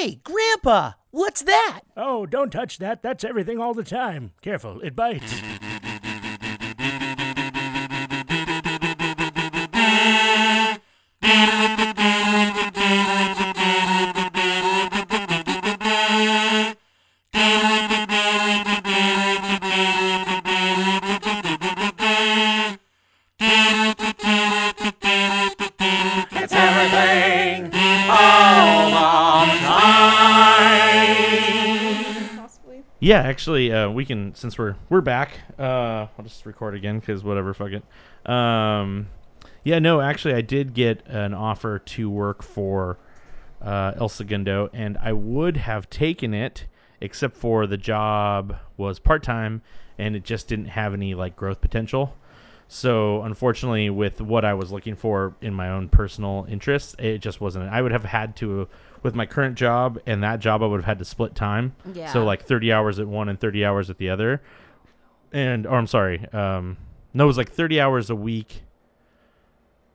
[0.00, 1.80] Hey, Grandpa, what's that?
[1.94, 3.02] Oh, don't touch that.
[3.02, 4.32] That's everything all the time.
[4.40, 5.42] Careful, it bites.
[33.40, 35.30] actually, uh, we can since we're we're back.
[35.58, 38.30] Uh, I'll just record again because whatever, fuck it.
[38.30, 39.08] Um,
[39.64, 42.98] yeah, no, actually, I did get an offer to work for
[43.62, 46.66] uh, El Segundo, and I would have taken it,
[47.00, 49.62] except for the job was part time,
[49.96, 52.14] and it just didn't have any like growth potential.
[52.68, 57.40] So unfortunately, with what I was looking for in my own personal interests, it just
[57.40, 57.70] wasn't.
[57.70, 58.68] I would have had to,
[59.02, 61.74] with my current job and that job, I would have had to split time.
[61.94, 62.12] Yeah.
[62.12, 64.42] So like thirty hours at one and thirty hours at the other,
[65.32, 66.76] and or I'm sorry, um,
[67.14, 68.62] no, it was like thirty hours a week.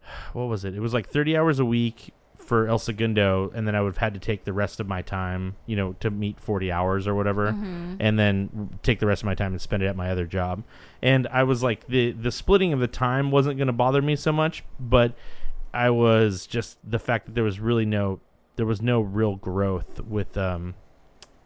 [0.33, 0.75] What was it?
[0.75, 3.97] It was like thirty hours a week for El Segundo, and then I would have
[3.97, 7.15] had to take the rest of my time, you know, to meet forty hours or
[7.15, 7.95] whatever, Mm-hmm.
[7.99, 10.63] and then take the rest of my time and spend it at my other job.
[11.01, 14.15] And I was like, the the splitting of the time wasn't going to bother me
[14.15, 15.13] so much, but
[15.73, 18.19] I was just the fact that there was really no
[18.55, 20.75] there was no real growth with um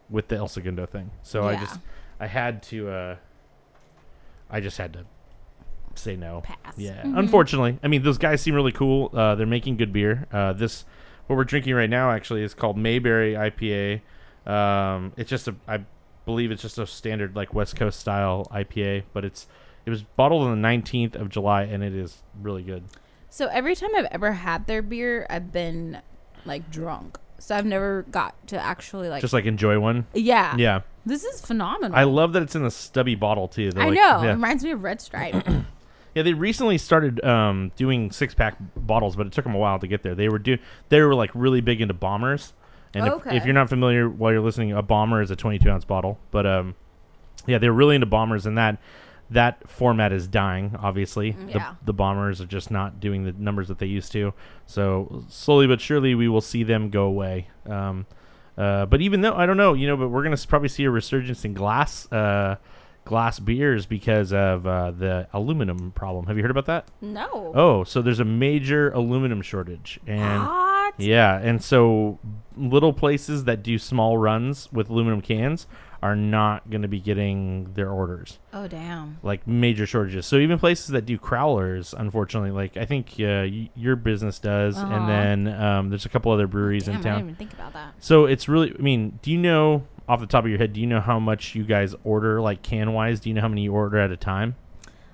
[0.10, 1.12] with the El Segundo thing.
[1.24, 1.80] So I just
[2.20, 3.16] I had to uh
[4.50, 5.06] I just had to
[5.96, 6.42] say no.
[6.42, 6.78] Pass.
[6.78, 7.04] Yeah.
[7.04, 7.18] Mhm.
[7.18, 7.78] Unfortunately.
[7.84, 9.10] I mean those guys seem really cool.
[9.14, 10.28] Uh they're making good beer.
[10.32, 10.86] Uh this
[11.28, 14.02] what we're drinking right now actually is called Mayberry IPA.
[14.50, 15.84] Um it's just a I
[16.26, 19.48] believe it's just a standard like West Coast style IPA, but it's
[19.86, 22.84] it was bottled on the 19th of July and it is really good.
[23.30, 26.02] So every time I've ever had their beer, I've been
[26.46, 27.18] like drunk.
[27.40, 29.22] So I've never got to actually like.
[29.22, 30.06] Just like enjoy one.
[30.14, 30.56] yeah.
[30.58, 30.82] Yeah.
[31.06, 31.98] This is phenomenal.
[31.98, 33.72] I love that it's in a stubby bottle too.
[33.72, 34.22] They're I like- know.
[34.24, 34.30] Yeah.
[34.30, 35.48] It reminds me of Red Stripe.
[36.16, 39.78] Yeah, they recently started um, doing six pack bottles, but it took them a while
[39.78, 40.16] to get there.
[40.16, 40.58] They were do
[40.90, 42.52] they were like really big into bombers,
[42.96, 43.38] and if, Okay.
[43.38, 46.18] if you're not familiar while you're listening, a bomber is a 22 ounce bottle.
[46.32, 46.76] But um,
[47.46, 48.80] yeah, they were really into bombers, and that
[49.32, 50.76] that format is dying.
[50.80, 51.74] Obviously, Yeah.
[51.82, 54.34] the, the bombers are just not doing the numbers that they used to.
[54.66, 57.48] So slowly but surely, we will see them go away.
[57.66, 58.06] Um,
[58.58, 60.90] uh, but even though I don't know, you know, but we're gonna probably see a
[60.92, 62.12] resurgence in glass.
[62.12, 62.56] Uh,
[63.06, 66.28] glass beers because of uh, the aluminum problem.
[66.28, 66.88] Have you heard about that?
[67.02, 67.52] no.
[67.56, 70.94] Oh, so there's a major aluminum shortage, and What?
[71.00, 72.20] yeah, and so
[72.56, 75.66] little places that do small runs with aluminum cans
[76.02, 78.40] are not going to be getting their orders.
[78.54, 79.18] Oh damn.
[79.24, 80.26] Like major shortages.
[80.26, 84.78] So even places that do crowlers, unfortunately, like I think uh, y- your business does,
[84.78, 84.94] Uh-huh.
[84.94, 85.10] and
[85.48, 87.12] then um, there's a couple other breweries Damn, in town.
[87.14, 87.94] I didn't even think about that.
[88.00, 90.80] So it's really, I mean, do you know off the top of your head, do
[90.82, 93.20] you know how much you guys order, like can wise?
[93.20, 94.56] Do you know how many you order at a time?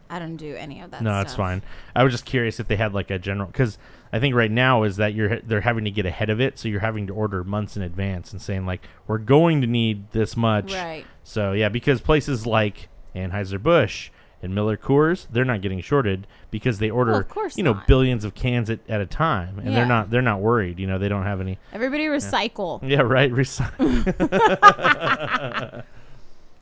[0.09, 1.01] I don't do any of that.
[1.01, 1.63] no, that's fine.
[1.95, 3.79] I was just curious if they had like a general, because
[4.13, 6.67] I think right now is that you're they're having to get ahead of it, so
[6.69, 10.37] you're having to order months in advance and saying like we're going to need this
[10.37, 10.73] much.
[10.73, 11.05] Right.
[11.23, 14.09] So yeah, because places like Anheuser Busch
[14.41, 17.87] and Miller Coors, they're not getting shorted because they order, of course you know, not.
[17.87, 19.75] billions of cans at, at a time, and Yeah.
[19.75, 20.79] they're not they're not worried.
[20.79, 21.57] You know, they don't have any.
[21.73, 22.79] Everybody recycle.
[22.87, 23.31] Yeah, right.
[23.33, 23.79] Recycle.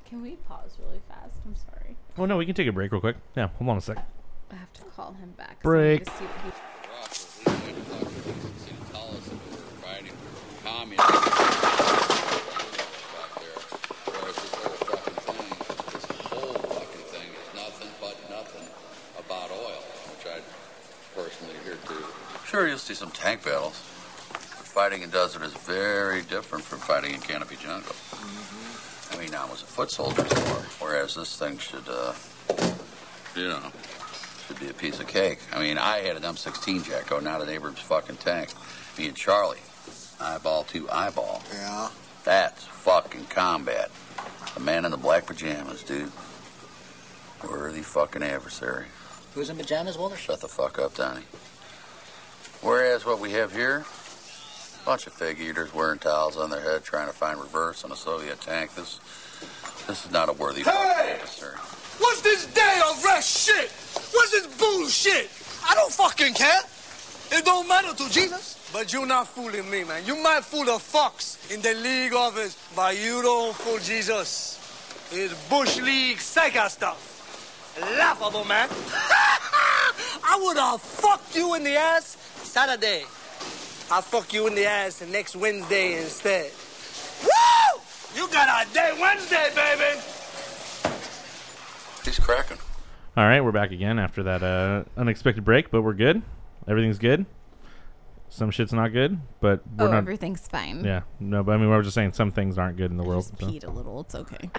[0.06, 1.34] Can we pause really fast?
[1.46, 1.96] I'm sorry.
[2.18, 3.18] oh no, we can take a break real quick.
[3.36, 3.98] Yeah, hold on a sec.
[4.52, 5.62] I have to call him back.
[5.62, 6.06] 'cause I need Break.
[6.06, 6.59] to see what he-
[22.53, 23.82] Sure, you'll see some tank battles.
[24.30, 27.96] But fighting in desert is very different from fighting in canopy jungle.
[29.12, 32.14] I mean, I was a foot soldier before, whereas this thing should, uh,
[33.36, 33.72] you know,
[34.46, 35.40] should be a piece of cake.
[35.52, 38.50] I mean, I had an M16 Jacko, not an Abrams fucking tank.
[39.00, 39.58] Me and Charlie,
[40.23, 41.44] eyeball to eyeball.
[41.53, 41.89] Yeah.
[42.23, 43.91] That's fucking combat.
[44.55, 46.11] The man in the black pajamas, dude.
[47.49, 48.85] Worthy fucking adversary.
[49.35, 50.16] Who's in pajamas, Walter?
[50.16, 51.23] Shut the fuck up, Donnie.
[52.61, 53.84] Whereas what we have here,
[54.81, 57.91] a bunch of fig eaters wearing towels on their head trying to find reverse on
[57.91, 58.73] a Soviet tank.
[58.76, 58.99] This
[59.87, 61.14] this is not a worthy fucking Hey!
[61.16, 61.58] adversary.
[61.99, 63.69] What's this day of rest shit?
[64.14, 65.29] What's this bullshit?
[65.67, 66.61] I don't fucking care.
[67.31, 68.58] It don't matter to Jesus.
[68.73, 70.03] But you're not fooling me, man.
[70.03, 74.59] You might fool the fucks in the league office, but you don't fool Jesus.
[75.11, 77.78] It's Bush League psycho stuff.
[77.79, 78.67] Laughable, man.
[80.25, 83.03] I would have fucked you in the ass Saturday.
[83.91, 86.52] I'll fuck you in the ass next Wednesday instead.
[87.22, 87.81] Woo!
[88.16, 89.99] You got a day Wednesday, baby.
[92.03, 92.58] He's cracking.
[93.16, 96.23] All right, we're back again after that uh, unexpected break, but we're good.
[96.67, 97.28] Everything's good.
[98.34, 99.97] Some shit's not good, but we're oh, not.
[99.97, 100.84] everything's fine.
[100.84, 103.03] Yeah, no, but I mean, we were just saying some things aren't good in the
[103.03, 103.28] I world.
[103.30, 103.46] just so.
[103.46, 104.00] peed a little.
[104.00, 104.50] It's okay.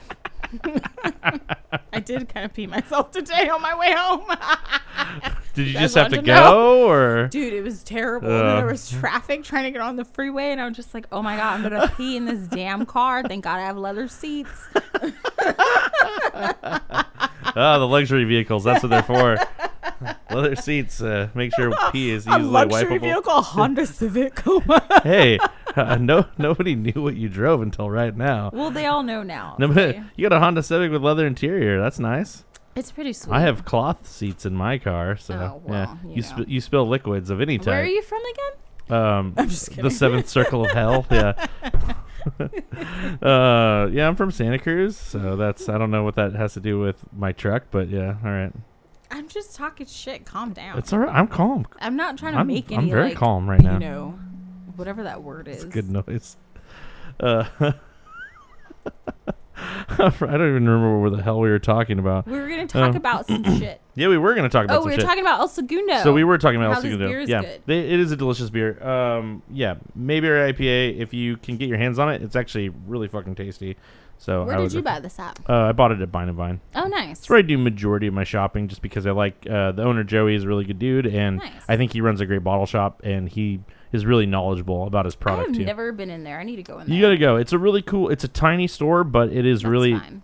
[1.92, 4.30] I did kind of pee myself today on my way home.
[5.54, 8.30] Did you guys just have to to go, or Dude, it was terrible.
[8.30, 8.58] Ugh.
[8.58, 11.20] there was traffic trying to get on the freeway, and I was just like, "Oh
[11.20, 14.68] my god, I'm gonna pee in this damn car." Thank God I have leather seats.
[14.76, 15.12] oh,
[17.54, 18.62] the luxury vehicles?
[18.62, 19.36] That's what they're for.
[20.30, 21.00] Leather seats.
[21.00, 23.00] Uh, make sure pee is easily wipeable.
[23.00, 24.40] Vehicle, Honda Civic.
[25.02, 25.38] Hey,
[25.76, 28.50] uh, no, nobody knew what you drove until right now.
[28.52, 29.56] well, they all know now.
[29.58, 30.02] No, okay?
[30.16, 31.80] you got a Honda Civic with leather interior.
[31.80, 32.44] That's nice.
[32.76, 33.32] It's pretty sweet.
[33.32, 35.96] I have cloth seats in my car, so Oh, yeah.
[36.04, 37.66] you You sp- you spill liquids of any type.
[37.68, 39.00] Where are you from again?
[39.00, 41.06] Um, just the seventh circle of hell.
[41.10, 41.46] Yeah.
[43.22, 46.60] uh, yeah, I'm from Santa Cruz, so that's I don't know what that has to
[46.60, 48.52] do with my truck, but yeah, all right.
[49.14, 50.24] I'm just talking shit.
[50.26, 50.76] Calm down.
[50.78, 51.14] It's all right.
[51.14, 51.66] I'm calm.
[51.80, 53.74] I'm not trying to I'm- make I'm very like, calm right now.
[53.74, 54.18] You know,
[54.76, 55.64] whatever that word is.
[55.64, 56.36] It's good noise.
[57.20, 57.44] Uh,
[59.56, 62.26] I don't even remember where the hell we were talking about.
[62.26, 63.80] We were gonna talk Um, about some shit.
[63.94, 65.04] Yeah, we were going to talk about Oh, we were shit.
[65.04, 66.02] talking about El Segundo.
[66.02, 67.08] So we were talking about How El Segundo.
[67.28, 68.82] yeah, they- it is a delicious beer.
[68.84, 70.98] Um, yeah, Mayberry IPA.
[70.98, 73.76] If you can get your hands on it, it's actually really fucking tasty.
[74.24, 75.38] So Where I did you buy this at?
[75.46, 76.60] Uh, I bought it at Bine and Vine.
[76.74, 77.18] Oh, nice.
[77.18, 80.02] That's where I do majority of my shopping, just because I like uh, the owner
[80.02, 81.52] Joey is a really good dude, and Nice.
[81.68, 83.60] I think he runs a great bottle shop, and he
[83.92, 85.50] is really knowledgeable about his product.
[85.50, 86.40] I've never been in there.
[86.40, 86.96] I need to go in there.
[86.96, 87.36] you gotta go.
[87.36, 88.08] It's a really cool.
[88.08, 90.22] It's a tiny store, but it is That's really fine.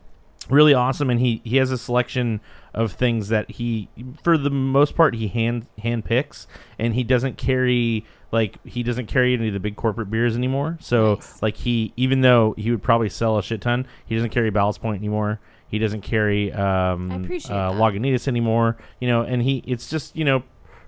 [0.48, 2.40] really awesome and he he has a selection
[2.74, 3.88] of things that he
[4.24, 6.46] for the most part he hand hand picks
[6.78, 10.76] and he doesn't carry like he doesn't carry any of the big corporate beers anymore
[10.80, 11.42] so Nice.
[11.42, 14.80] like he even though he would probably sell a shit ton he doesn't carry ballast
[14.80, 20.14] point anymore he doesn't carry um uh, lagunitas anymore you know and he it's just
[20.16, 20.42] you know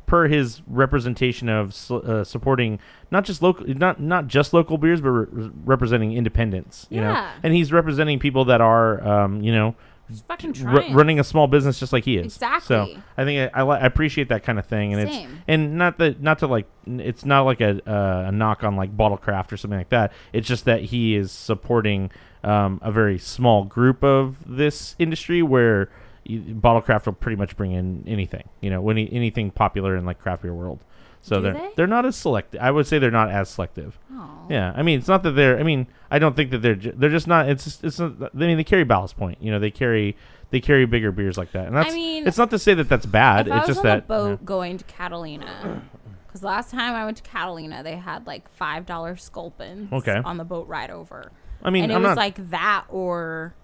[0.06, 2.78] per his representation of uh, supporting
[3.10, 7.30] not just local not not just local beers but re- representing independents you know Yeah.
[7.42, 9.74] and he's representing people that are um you know
[10.20, 10.94] fucking trying.
[10.94, 12.26] running a small business just like he is.
[12.26, 12.66] Exactly.
[12.66, 15.30] So I think I, I, I appreciate that kind of thing, and Same.
[15.30, 18.76] it's and not that not to like it's not like a uh, a knock on
[18.76, 20.12] like Bottlecraft or something like that.
[20.32, 22.10] It's just that he is supporting
[22.44, 25.88] um, a very small group of this industry where
[26.28, 30.18] y- Bottlecraft will pretty much bring in anything, you know, any anything popular in like
[30.18, 30.80] craft beer world.
[31.24, 31.70] So Do they're they?
[31.76, 32.60] they're not as selective.
[32.60, 33.96] I would say they're not as selective.
[34.12, 34.28] Aw.
[34.50, 35.58] Yeah, I mean, it's not that they're.
[35.58, 36.74] I mean, I don't think that they're.
[36.74, 37.48] Ju- they're just not.
[37.48, 37.64] It's.
[37.64, 37.98] Just, it's.
[38.00, 39.38] Not, I mean, they carry Ballast Point.
[39.40, 40.16] You know, they carry.
[40.50, 41.90] They carry bigger beers like that, and that's.
[41.90, 43.46] I mean, it's not to say that that's bad.
[43.46, 43.98] It's I was just on that.
[44.00, 45.82] a boat going to Catalina,
[46.26, 50.20] because last time I went to Catalina, they had like five dollar sculpins Okay.
[50.24, 51.30] on the boat ride over.
[51.62, 53.54] I mean, and it I'm was not like that or,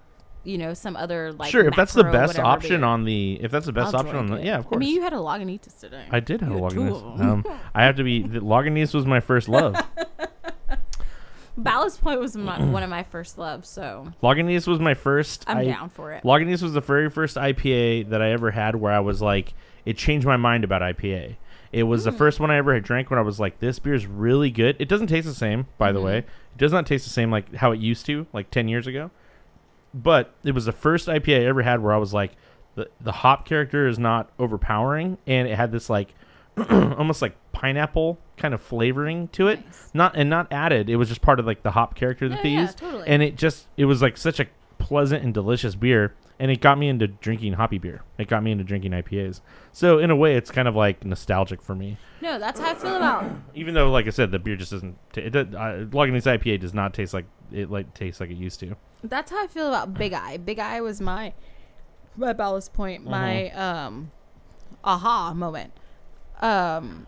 [0.49, 1.51] you know, some other like.
[1.51, 3.39] sure if that's the best option on the.
[3.43, 4.37] If that's the best I'll option on the.
[4.37, 4.45] it.
[4.47, 4.77] Yeah, of course.
[4.77, 6.05] I mean, you had a Lagunitas today.
[6.11, 7.21] I did have a You two Lagunitas.
[7.21, 8.23] Um, I have to be.
[8.23, 9.77] The Lagunitas was my first love.
[11.57, 15.45] Ballast Point was my, one of my first loves, so Lagunitas was my first.
[15.49, 16.23] I'm I- down for it.
[16.23, 19.55] Lagunitas was the very first IPA that I ever had where I was like,
[19.85, 21.35] it changed my mind about IPA.
[21.73, 22.11] It was Hmm.
[22.11, 24.51] the first one I ever had drank when I was like, this beer is really
[24.53, 24.77] good.
[24.79, 25.95] It doesn't taste the same, by Mm-hmm.
[25.97, 26.19] the way.
[26.19, 29.11] It does not taste the same like how it used to, like 10 years ago.
[29.95, 32.33] But it was the first IPA I ever had where I was like,
[32.75, 36.15] the, the hop character is not overpowering, and it had this like
[36.71, 39.65] almost like pineapple kind of flavoring to it.
[39.65, 39.91] Nice.
[39.95, 40.89] Not and not added.
[40.91, 42.79] It was just part of like the hop character that Yeah, they yeah, used.
[42.79, 43.09] totally.
[43.09, 44.47] And it just it was like such a
[44.79, 48.03] pleasant and delicious beer, and it got me into drinking hoppy beer.
[48.17, 49.41] It got me into drinking IPAs.
[49.73, 51.97] So in a way, it's kind of like nostalgic for me.
[52.21, 53.25] No, that's how I feel about.
[53.55, 54.97] Even though, like I said, the beer just doesn't.
[55.13, 58.61] T- it uh, Lagunitas IPA does not taste like it like tastes like it used
[58.61, 58.77] to.
[59.03, 60.37] That's how I feel about Big Eye.
[60.37, 61.33] Big Eye was my
[62.17, 63.61] my ballast point, my Mm-hmm.
[63.61, 64.11] um
[64.85, 65.73] aha moment.
[66.41, 67.07] Um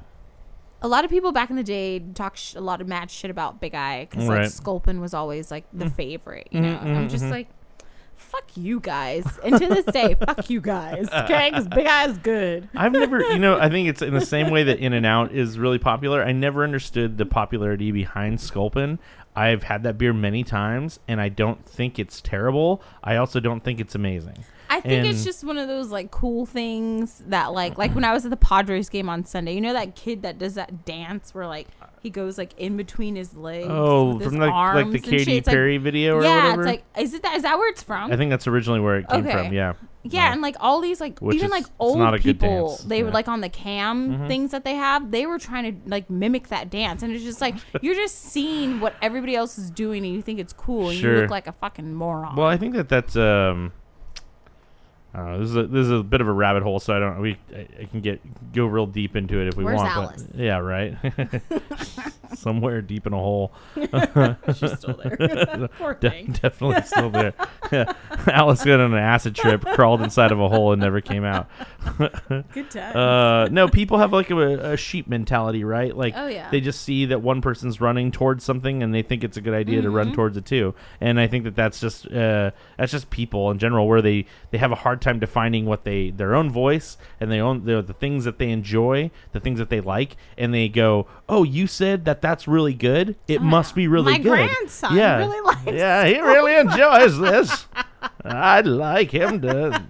[0.83, 3.31] a lot of people back in the day talk sh- a lot of mad shit
[3.31, 4.47] about Big Eye because like Right.
[4.47, 4.53] Mm.
[4.53, 6.49] Sculpin was always like the favorite.
[6.51, 7.33] You know, I'm just mm-hmm.
[7.33, 7.49] like,
[8.17, 9.27] fuck you guys.
[9.45, 11.09] And to this day, fuck you guys.
[11.13, 12.69] Okay, because Big Eye is good.
[12.75, 15.33] I've never, you know, I think it's in the same way that In and Out
[15.33, 16.23] is really popular.
[16.25, 18.99] I never understood the popularity behind Sculpin.
[19.37, 22.83] I've had that beer many times, and I don't think it's terrible.
[23.03, 24.45] I also don't think it's amazing.
[24.69, 28.13] I think it's just one of those like cool things that like like when I
[28.13, 31.35] was at the Padres game on Sunday, you know that kid that does that dance
[31.35, 31.67] where like
[32.03, 33.67] he goes like in between his legs.
[33.69, 35.03] Oh, with his from like, like the and.
[35.05, 36.63] Katy It's like- Perry video or yeah, whatever.
[36.63, 38.13] it's like is it that is that where it's from?
[38.13, 39.33] I think that's originally where it came Okay.
[39.33, 39.53] from.
[39.53, 39.73] Yeah.
[40.03, 42.79] Yeah, and like all these like Which even is- like old not a good people,
[42.87, 43.15] they were Yeah.
[43.15, 44.29] like on the cam Mhm.
[44.29, 47.41] things that they have, they were trying to like mimic that dance, and it's just
[47.41, 50.99] like you're just seeing what everybody else is doing, and you think it's cool, and
[50.99, 52.35] you look like a fucking moron.
[52.37, 53.73] Well, I think that that's um.
[55.15, 55.37] I.
[55.39, 57.21] This is a, this is a bit of a rabbit hole, so I don't.
[57.21, 58.21] We I, I can get
[58.53, 59.91] go real deep into it if we Where's want.
[59.91, 60.23] Alice?
[60.23, 60.97] But yeah, right.
[62.35, 63.53] Somewhere deep in a hole.
[63.75, 65.69] She's still there.
[65.79, 66.33] Poor De- thing.
[66.41, 67.35] definitely still there.
[67.73, 67.93] Yeah.
[68.29, 71.49] Alice got on an acid trip, crawled inside of a hole, and never came out.
[72.53, 72.97] Good time.
[72.97, 75.95] Uh, no, people have like a, a sheep mentality, right?
[75.97, 76.49] Like, Oh, yeah.
[76.51, 79.55] they just see that one person's running towards something, and they think it's a good
[79.55, 80.15] idea to run Mhm.
[80.15, 80.75] towards it too.
[81.01, 84.59] And I think that that's just uh, that's just people in general, where they they
[84.59, 87.93] have a hard time defining what they their own voice and they own the the
[87.93, 92.05] things that they enjoy, the things that they like, and they go, "Oh, you said
[92.05, 93.17] that that's really good.
[93.29, 97.67] It must be really My good." grandson yeah, really likes Yeah, he really enjoys this.
[98.25, 99.83] I'd like him to.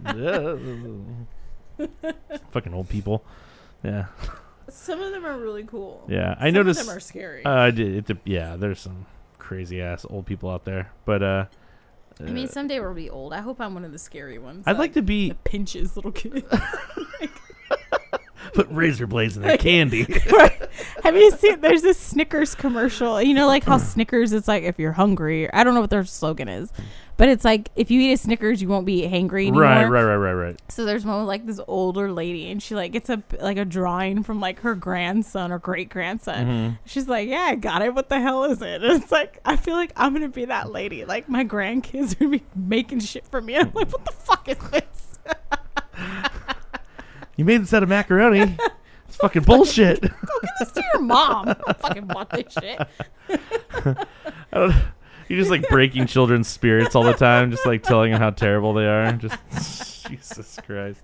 [2.50, 3.25] Fucking old people.
[3.83, 4.07] Yeah.
[4.69, 6.05] Some of them are really cool.
[6.09, 6.81] Yeah, I Some noticed.
[6.81, 7.45] Of them are scary.
[7.45, 8.09] Uh, I did.
[8.11, 9.07] It, yeah, there's some
[9.38, 11.45] crazy ass old people out there, but uh,
[12.27, 13.33] I mean, someday we'll be old.
[13.33, 14.65] I hope I'm one of the scary ones.
[14.67, 16.43] I'd like to be pinches little kids.
[18.52, 20.04] put razor blades in their candy.
[21.04, 21.61] Have you seen?
[21.61, 23.21] There's this Snickers commercial.
[23.21, 25.52] You know, like how Snickers, it's like if you're hungry.
[25.52, 26.73] I don't know what their slogan is,
[27.16, 29.62] but it's like if you eat a Snickers, you won't be hangry anymore.
[29.62, 30.62] right, right, right, right, right.
[30.69, 33.64] So there's one with like this older lady, and she like gets a like a
[33.64, 36.47] drawing from like her grandson or great grandson.
[36.47, 36.78] Mhm.
[36.87, 37.95] She's like, "Yeah, I got it.
[37.95, 40.71] What the hell is it?" And it's like I feel like I'm gonna be that
[40.71, 41.04] lady.
[41.04, 43.57] Like my grandkids are gonna be making shit for me.
[43.59, 45.19] I'm like, "What the fuck is this?"
[47.41, 48.55] You made this out of macaroni.
[49.09, 50.03] It's fucking bullshit.
[50.03, 51.49] Go get this to your mom.
[51.49, 52.81] I don't fucking want this shit.
[53.29, 54.07] I
[54.53, 54.73] don't.
[55.27, 58.73] You're just like breaking children's spirits all the time, just like telling them how terrible
[58.73, 59.11] they are.
[59.15, 59.37] Just
[60.11, 61.02] Jesus Christ.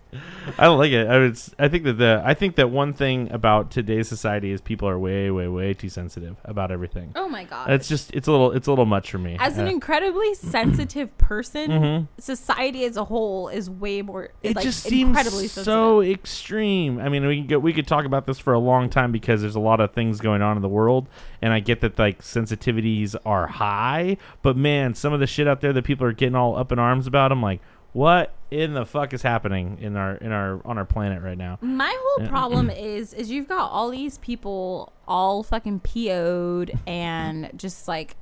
[0.58, 1.06] I don't like it.
[1.06, 1.38] I would.
[1.58, 2.22] I think that the.
[2.24, 5.88] I think that one thing about today's society is people are way, way, way too
[5.88, 7.12] sensitive about everything.
[7.14, 7.70] Oh my god.
[7.70, 8.12] It's just.
[8.14, 8.52] It's a little.
[8.52, 9.36] It's a little much for me.
[9.40, 12.08] As an Uh, incredibly sensitive person, Mhm.
[12.18, 14.30] society as a whole is way more.
[14.42, 16.98] it like, just seems incredibly so extreme.
[16.98, 19.40] I mean, we can go, we could talk about this for a long time because
[19.42, 21.08] there's a lot of things going on in the world,
[21.42, 25.60] and I get that like sensitivities are high, but man, some of the shit out
[25.60, 27.60] there that people are getting all up in arms about, I'm like,
[27.96, 31.56] what in the fuck is happening in our in our on our planet right now?
[31.62, 37.50] My whole uh, problem is is you've got all these people all fucking PO'd and
[37.56, 38.16] just like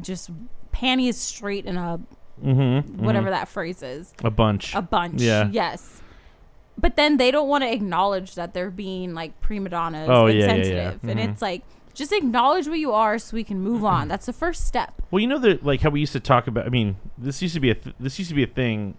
[0.00, 0.30] just
[0.70, 1.98] panties straight in a
[2.40, 4.14] mm-hmm, mm-hmm, whatever that phrase is.
[4.22, 4.72] A bunch.
[4.76, 5.20] A bunch.
[5.20, 5.48] Yeah.
[5.50, 6.00] Yes.
[6.80, 10.38] But then they don't want to acknowledge that they're being like prima donnas Oh, and
[10.38, 10.54] yeah, yeah, yeah.
[10.54, 11.00] sensitive.
[11.02, 11.30] And mm-hmm.
[11.30, 14.06] it's like just acknowledge what you are so we can move on.
[14.12, 15.02] That's the first step.
[15.10, 16.66] Well, you know that like how we used to talk about.
[16.66, 18.94] I mean, this used to be a th- this used to be a thing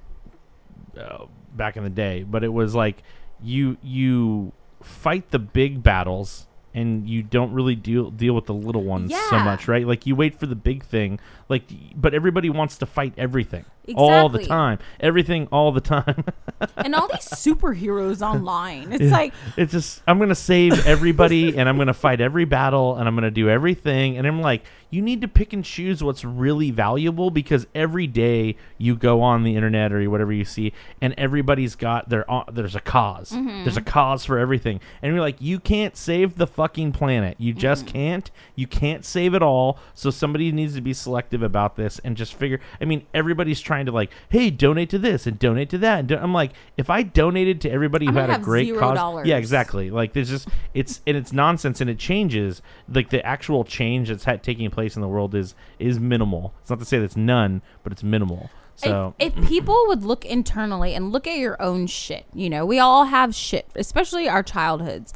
[0.99, 1.25] uh,
[1.55, 3.03] back in the day, but it was like
[3.41, 4.51] you you
[4.81, 9.39] fight the big battles and you don't really deal deal with the little ones so
[9.39, 9.87] much, right?
[9.87, 11.63] Like you wait for the big thing, like
[11.95, 13.65] but everybody wants to fight everything
[13.95, 16.23] all the time, everything all the time.
[16.75, 18.91] And all these superheroes online.
[18.91, 19.11] It's Yeah.
[19.11, 23.15] like it's just I'm gonna save everybody and I'm gonna fight every battle and I'm
[23.15, 24.17] gonna do everything.
[24.17, 28.55] And I'm like you need to pick and choose what's really valuable because every day
[28.77, 32.75] you go on the internet or whatever you see and everybody's got their uh, there's
[32.75, 33.63] a because Mhm.
[33.63, 34.81] there's a cause for everything.
[35.01, 37.35] And you're like you can't save the fucking planet.
[37.39, 38.29] You just can't.
[38.55, 39.79] You can't save it all.
[39.93, 43.85] So somebody needs to be selective about this and just figure I mean everybody's trying
[43.85, 45.99] to like hey donate to this and donate to that.
[45.99, 49.27] And do- I'm like if I donated to everybody who had a great cause dollars.
[49.27, 49.89] yeah exactly.
[49.91, 52.61] Like there's just it's and it's nonsense and it changes.
[52.87, 56.53] Like the actual change that's ha- taking place in the world is is minimal.
[56.61, 58.49] It's not to say that's none but it's minimal.
[58.75, 62.65] So if, if people would look internally and look at your own shit, you know,
[62.65, 65.13] we all have shit, especially our childhoods.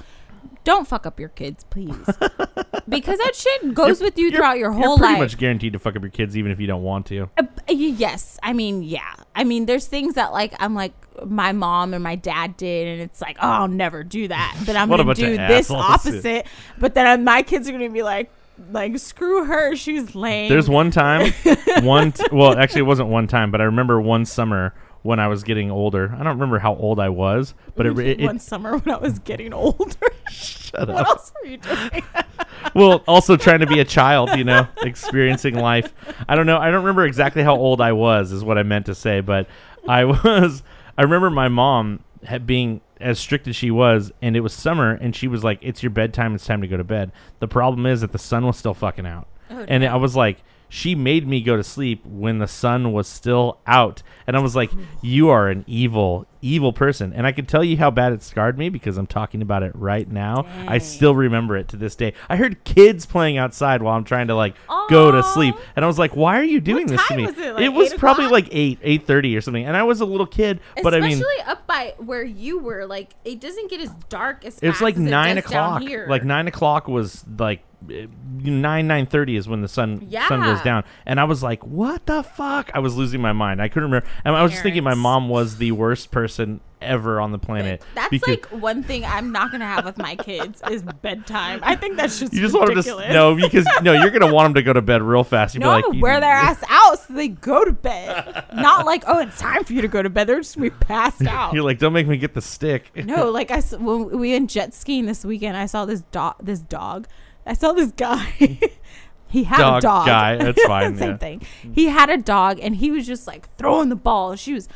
[0.65, 1.95] Don't fuck up your kids, please,
[2.89, 5.19] because that shit goes with you throughout your whole you're pretty life.
[5.21, 8.37] much guaranteed to fuck up your kids even if you don't want to Uh, yes,
[8.43, 9.13] I mean, yeah.
[9.35, 10.93] I mean, there's things that like I'm like
[11.25, 14.57] my mom and my dad did, and it's like, oh, I'll never do that.
[14.65, 15.83] But I'm What a gonna bunch of do this assholes.
[15.83, 16.47] opposite.
[16.79, 18.31] But then my kids are gonna be like,
[18.71, 20.49] like screw her, she's lame.
[20.49, 21.31] There's one time,
[21.83, 25.27] one t- well, actually, it wasn't one time, but I remember one summer when I
[25.27, 26.11] was getting older.
[26.13, 28.97] I don't remember how old I was, but it, it, one it summer when I
[28.97, 29.95] was getting older.
[30.31, 31.07] shut what up.
[31.07, 32.03] else were you doing?
[32.73, 35.93] well, also trying to be a child, you know, experiencing life.
[36.27, 36.57] I don't know.
[36.57, 39.47] I don't remember exactly how old I was, is what I meant to say, but
[39.87, 40.63] I was.
[40.97, 41.99] I remember my mom
[42.45, 45.83] being as strict as she was, and it was summer, and she was like, "It's
[45.83, 46.33] your bedtime.
[46.33, 49.05] It's time to go to bed." The problem is that the sun was still fucking
[49.05, 50.37] out, Oh, and I was like.
[50.73, 54.01] She made me go to sleep when the sun was still out.
[54.25, 54.71] And I was like,
[55.03, 57.13] you are an evil, evil person.
[57.13, 59.71] And I can tell you how bad it scarred me because I'm talking about it
[59.75, 60.47] right now.
[60.67, 62.13] I still remember it to this day.
[62.27, 64.55] I heard kids playing outside while I'm trying to like
[64.89, 65.53] go to sleep.
[65.75, 67.27] And I was like, why are you doing this to me?
[67.27, 69.65] was it, like was probably like 8, 8.30 or something.
[69.65, 72.87] And I was a little kid, but I Especially mean, up by where you were,
[72.87, 75.83] like it doesn't get as dark as it's like as it nine does o'clock.
[75.83, 76.07] Here.
[76.09, 77.61] Like nine o'clock was like
[77.91, 78.05] Eh,
[78.43, 82.05] nine nine thirty is when the sun sun goes down, and I was like, "What
[82.05, 83.61] the fuck?" I was losing my mind.
[83.61, 87.19] I couldn't remember, and I was just thinking my mom was the worst person ever
[87.21, 87.81] on the planet.
[87.95, 91.59] That's because like one thing I'm not gonna have with my kids is bedtime.
[91.63, 93.13] I think that's just you just want them to ridiculous.
[93.13, 95.53] no because no you're gonna want them to go to bed real fast.
[95.55, 98.45] You'd No, be like, wear their ass out so they go to bed.
[98.53, 100.27] Not like, oh, it's time for you to go to bed.
[100.27, 101.53] They're just gonna be passed out.
[101.53, 102.91] You're like, don't make me get the stick.
[103.05, 106.35] no, like I when we went jet skiing this weekend, I saw this dog.
[106.41, 107.07] This dog.
[107.45, 108.33] I saw this guy.
[109.27, 110.05] he had Dog a dog.
[110.05, 111.17] guy, that's fine, Same yeah.
[111.17, 111.41] thing.
[111.73, 114.35] He had a dog, and he was just like throwing the ball.
[114.35, 114.69] She was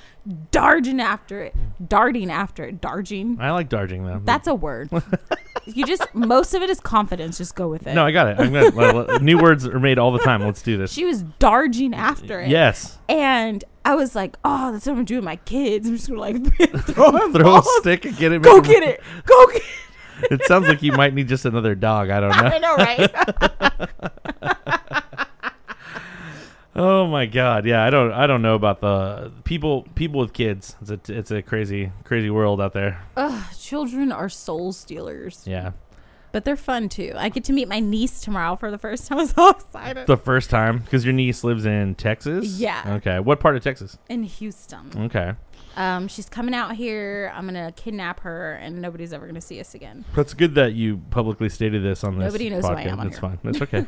[0.52, 1.56] darting after it,
[1.88, 3.40] darting after it, darging.
[3.40, 4.22] I like darging though.
[4.26, 4.90] That's a word.
[5.66, 7.38] you just most of it is confidence.
[7.38, 7.94] Just go with it.
[7.94, 8.40] no, I got it.
[8.40, 10.42] I'm gonna well, new words are made all the time.
[10.44, 10.92] Let's do this.
[10.92, 12.50] she was darging after it.
[12.50, 15.88] Yes, And I was like, oh, that's what I'm gonna do with my kids.
[15.88, 16.44] I'm just gonna like
[16.88, 18.42] throw throw a stick and get it.
[18.42, 19.02] Go get it.
[19.26, 19.64] Go get it.
[20.24, 22.10] It sounds like you might need just another dog.
[22.10, 22.36] I don't know.
[22.54, 24.44] I know, right?
[26.80, 30.76] Oh my god, yeah, I don't, I don't know about the people, people with kids.
[30.88, 33.04] It's a, it's a crazy, crazy world out there.
[33.16, 35.72] Ugh, children are soul stealers, Yeah,
[36.32, 37.14] but they're fun too.
[37.18, 39.18] I get to meet my niece tomorrow for the first time.
[39.22, 40.06] I'm so excited.
[40.06, 42.46] the first time because your niece lives in Texas.
[42.60, 42.84] Yeah.
[42.98, 43.98] Okay, what part of Texas?
[44.08, 45.34] In Houston, Okay,
[45.78, 47.32] um, she's coming out here.
[47.36, 50.04] I'm gonna kidnap her, and nobody's ever gonna see us again.
[50.16, 52.26] that's good that you publicly stated this on this.
[52.26, 53.30] Nobody knows who I am on That's here.
[53.30, 53.40] fine.
[53.44, 53.86] That's okay.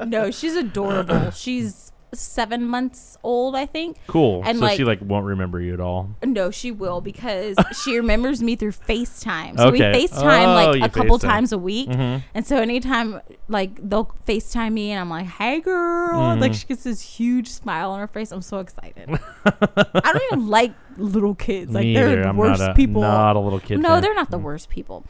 [0.06, 1.30] no, she's adorable.
[1.32, 3.96] she's seven months old, I think.
[4.06, 4.42] Cool.
[4.44, 6.10] And, so she like- like won't remember you at all.
[6.24, 9.56] No, she will because she remembers me through FaceTime.
[9.58, 11.28] So we FaceTime Oh, like a couple FaceTime.
[11.28, 11.88] times a week.
[11.88, 12.22] Mhm.
[12.34, 16.82] And so anytime like they'll FaceTime me and I'm like, "Hey girl." Like she gets
[16.84, 18.32] this huge smile on her face.
[18.32, 19.08] I'm so excited.
[19.44, 21.72] I don't even like little kids.
[21.72, 22.22] Like Me they're either.
[22.22, 23.02] the I'm worst not a, people.
[23.02, 23.78] Not a little kid.
[23.80, 24.02] no, fan.
[24.02, 25.04] they're not the worst people.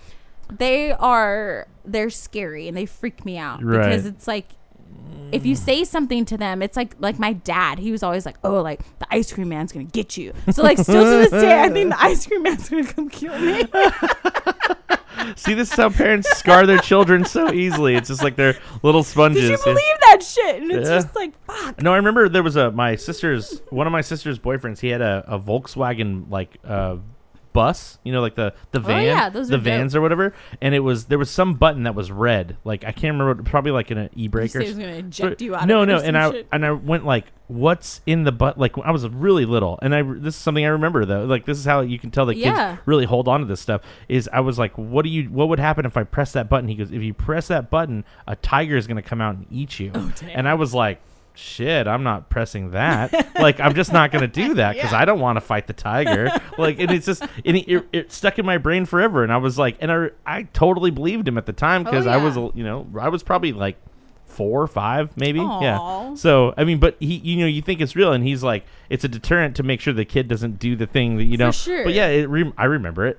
[0.51, 3.85] They are they're scary and they freak me out Right.
[3.89, 4.47] because it's like
[5.33, 7.79] if you say something to them, it's like like my dad.
[7.79, 10.79] He was always like, "Oh, like the ice cream man's gonna get you." So like,
[10.79, 13.63] still to this day, I think the ice cream man's gonna come kill me.
[15.37, 17.95] See, this is how parents scar their children so easily.
[17.95, 19.43] It's just like they're little sponges.
[19.43, 20.63] Did you believe that shit?
[20.63, 20.97] And it's Yeah.
[20.97, 21.81] just like, fuck.
[21.83, 24.81] No, I remember there was a my sister's one of my sister's boyfriends.
[24.81, 26.97] He had a, a Volkswagen like uh,
[27.53, 29.65] bus, you know, like the the oh, van, Oh, yeah, those the are dope.
[29.65, 30.33] vans or whatever.
[30.61, 32.57] And it was there was some button that was red.
[32.65, 35.41] Like I can't remember, probably like in an e brake or he was gonna eject
[35.43, 36.49] you out No, of it no, or and I shit.
[36.53, 38.59] and I went like, what's in the butt?
[38.59, 41.25] Like I was really little, and I this is something I remember though.
[41.25, 42.77] Like this is how you can tell that Yeah.
[42.77, 43.83] kids really hold on to this stuff.
[44.09, 45.25] Is I was like, what do you?
[45.25, 46.69] What would happen if I press that button?
[46.69, 49.79] He goes, if you press that button, a tiger is gonna come out and eat
[49.81, 49.91] you.
[49.95, 50.31] Oh, damn.
[50.31, 51.01] and I was like.
[51.35, 53.35] Shit, I'm not pressing that.
[53.41, 56.31] like, I'm just not gonna do that because I don't want to fight the tiger.
[56.59, 59.23] like, and it's just, and it, it, stuck in my brain forever.
[59.23, 62.07] And I was like, and I, I totally believed him at the time oh, because
[62.07, 63.77] I was, Oh, you know, I was probably like
[64.31, 65.41] four, or five, maybe.
[65.41, 66.15] Yeah.
[66.15, 69.05] So I mean, but he, you know, you think it's real, and he's like, it's
[69.05, 71.51] a deterrent to make sure the kid doesn't do the thing that you know.
[71.51, 71.85] sure.
[71.85, 73.19] But yeah, it re- I remember it.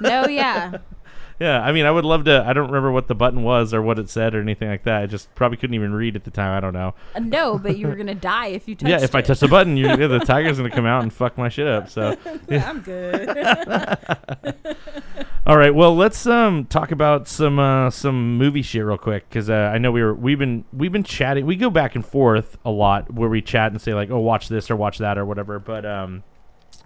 [0.00, 0.78] No, yeah.
[1.40, 2.44] Yeah, I mean, I would love to.
[2.46, 5.02] I don't remember what the button was or what it said or anything like that.
[5.02, 6.56] I just probably couldn't even read at the time.
[6.56, 6.94] I don't know.
[7.14, 9.48] Uh, no, but you were gonna die if you touched yeah, if I touch the
[9.48, 11.90] button, you, yeah, the tiger's gonna come out and fuck my shit up.
[11.90, 12.16] So.
[12.50, 13.28] I'm good.
[15.46, 19.50] All right, well, let's um talk about some uh, some movie shit real quick because
[19.50, 21.46] uh, I know we were we've been we've been chatting.
[21.46, 24.48] We go back and forth a lot where we chat and say like, oh, watch
[24.48, 25.58] this or watch that or whatever.
[25.58, 26.22] But um,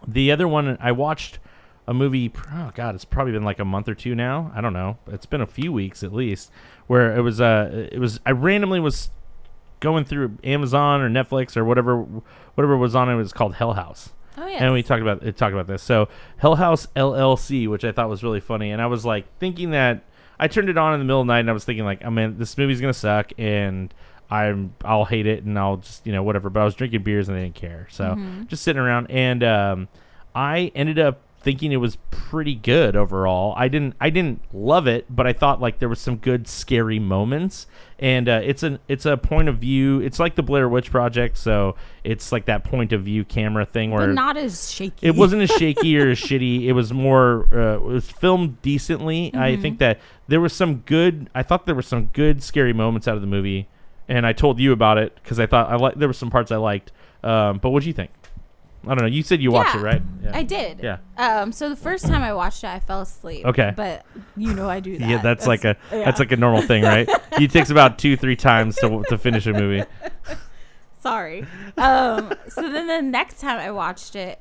[0.06, 1.38] the other one I watched
[1.88, 2.30] a movie.
[2.52, 4.52] Oh God, it's probably been like a month or two now.
[4.54, 4.98] I don't know.
[5.08, 6.52] It's been a few weeks at least
[6.86, 9.10] where it was uh it was I randomly was
[9.80, 12.02] going through Amazon or Netflix or whatever
[12.54, 13.14] whatever was on it.
[13.14, 14.62] It was called Hell House Oh yeah.
[14.64, 15.82] and we talked about it talked about this.
[15.82, 19.70] So Hell House LLC, which I thought was really funny, and I was like thinking
[19.72, 20.04] that
[20.38, 22.04] I turned it on in the middle of the night, and I was thinking like,
[22.04, 23.92] I mean, this movie's gonna suck, and
[24.30, 26.50] I'm I'll hate it, and I'll just you know whatever.
[26.50, 29.88] But I was drinking beers and I didn't care, so just sitting around, and um,
[30.34, 33.54] I ended up thinking it was pretty good overall.
[33.56, 36.98] I didn't I didn't love it, but I thought like there was some good scary
[36.98, 37.66] moments.
[38.00, 40.00] And uh, it's an it's a point of view.
[40.00, 41.74] It's like the Blair Witch Project, so
[42.04, 45.06] it's like that point of view camera thing where but not as shaky.
[45.06, 46.64] it wasn't as shaky or as shitty.
[46.66, 47.48] It was more.
[47.52, 49.32] Uh, it was filmed decently.
[49.34, 49.98] I think that
[50.28, 51.28] there was some good.
[51.34, 53.68] I thought there were some good scary moments out of the movie.
[54.08, 56.50] and I told you about it because I thought I like there were some parts
[56.52, 56.92] I liked.
[57.24, 58.10] Um, but what do you think?
[58.86, 59.06] I don't know.
[59.06, 60.02] You said you watched it, right?
[60.22, 60.30] Yeah?
[60.36, 60.80] I did.
[60.82, 60.98] Yeah.
[61.16, 61.52] Um.
[61.52, 63.44] So the first time I watched it, I fell asleep.
[63.46, 63.72] Okay.
[63.74, 64.04] But
[64.36, 65.08] you know I do that.
[65.08, 66.04] Yeah, that's, like a yeah.
[66.04, 67.08] that's like a normal thing, right?
[67.32, 69.84] it takes about two, three times to to finish a movie.
[71.00, 71.46] Sorry.
[71.76, 72.32] Um.
[72.48, 74.40] so then the next time I watched it,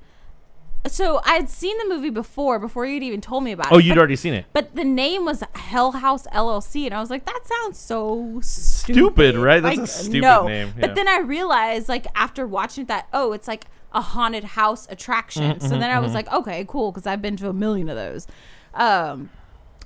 [0.86, 3.73] so I'd seen the movie before before you'd even told me about it.
[3.73, 4.45] Oh, you'd but- already seen it.
[4.54, 8.93] But the name was Hell House LLC, and I was like, that sounds so Stupid,
[8.93, 9.62] stupid, right?
[9.62, 10.47] That's Like, a stupid no.
[10.47, 10.88] name, yeah.
[10.88, 14.88] But then I realized, like, after watching it, that oh, it's like a haunted house
[14.89, 15.43] attraction.
[15.43, 17.95] Mm-hmm, so then I was like, okay, cool, because I've been to a million of
[17.95, 18.28] those.
[18.73, 19.30] Um,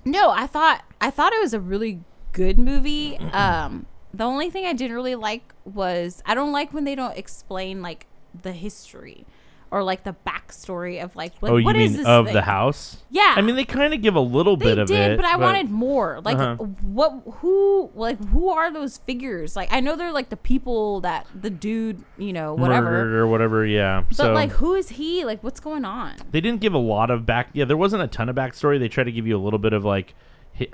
[0.04, 3.18] no, I thought I thought it was a really good movie.
[3.18, 7.18] Um, the only thing I didn't really like was I don't like when they don't
[7.18, 8.08] explain like
[8.42, 9.26] the history
[9.72, 12.34] or like the backstory of like what, oh, you what is mean this of thing?
[12.34, 12.98] the house?
[13.10, 13.34] Yeah.
[13.38, 15.38] I mean, they kind of give a little They bit of did, it, but I
[15.38, 16.20] wanted more.
[16.24, 16.56] Like, Uh-huh.
[16.82, 17.22] what?
[17.40, 17.90] Who?
[17.96, 19.56] Like, who are those figures?
[19.56, 22.92] Like, I know they're like the people that the dude, you know, whatever.
[22.92, 23.66] murdered or whatever.
[23.66, 24.04] Yeah.
[24.08, 25.24] But so like, who is he?
[25.26, 26.14] Like, what's going on?
[26.32, 27.48] they didn't give a lot of back.
[27.54, 28.78] Yeah, there wasn't a ton of backstory.
[28.80, 30.14] They try to give you a little bit of like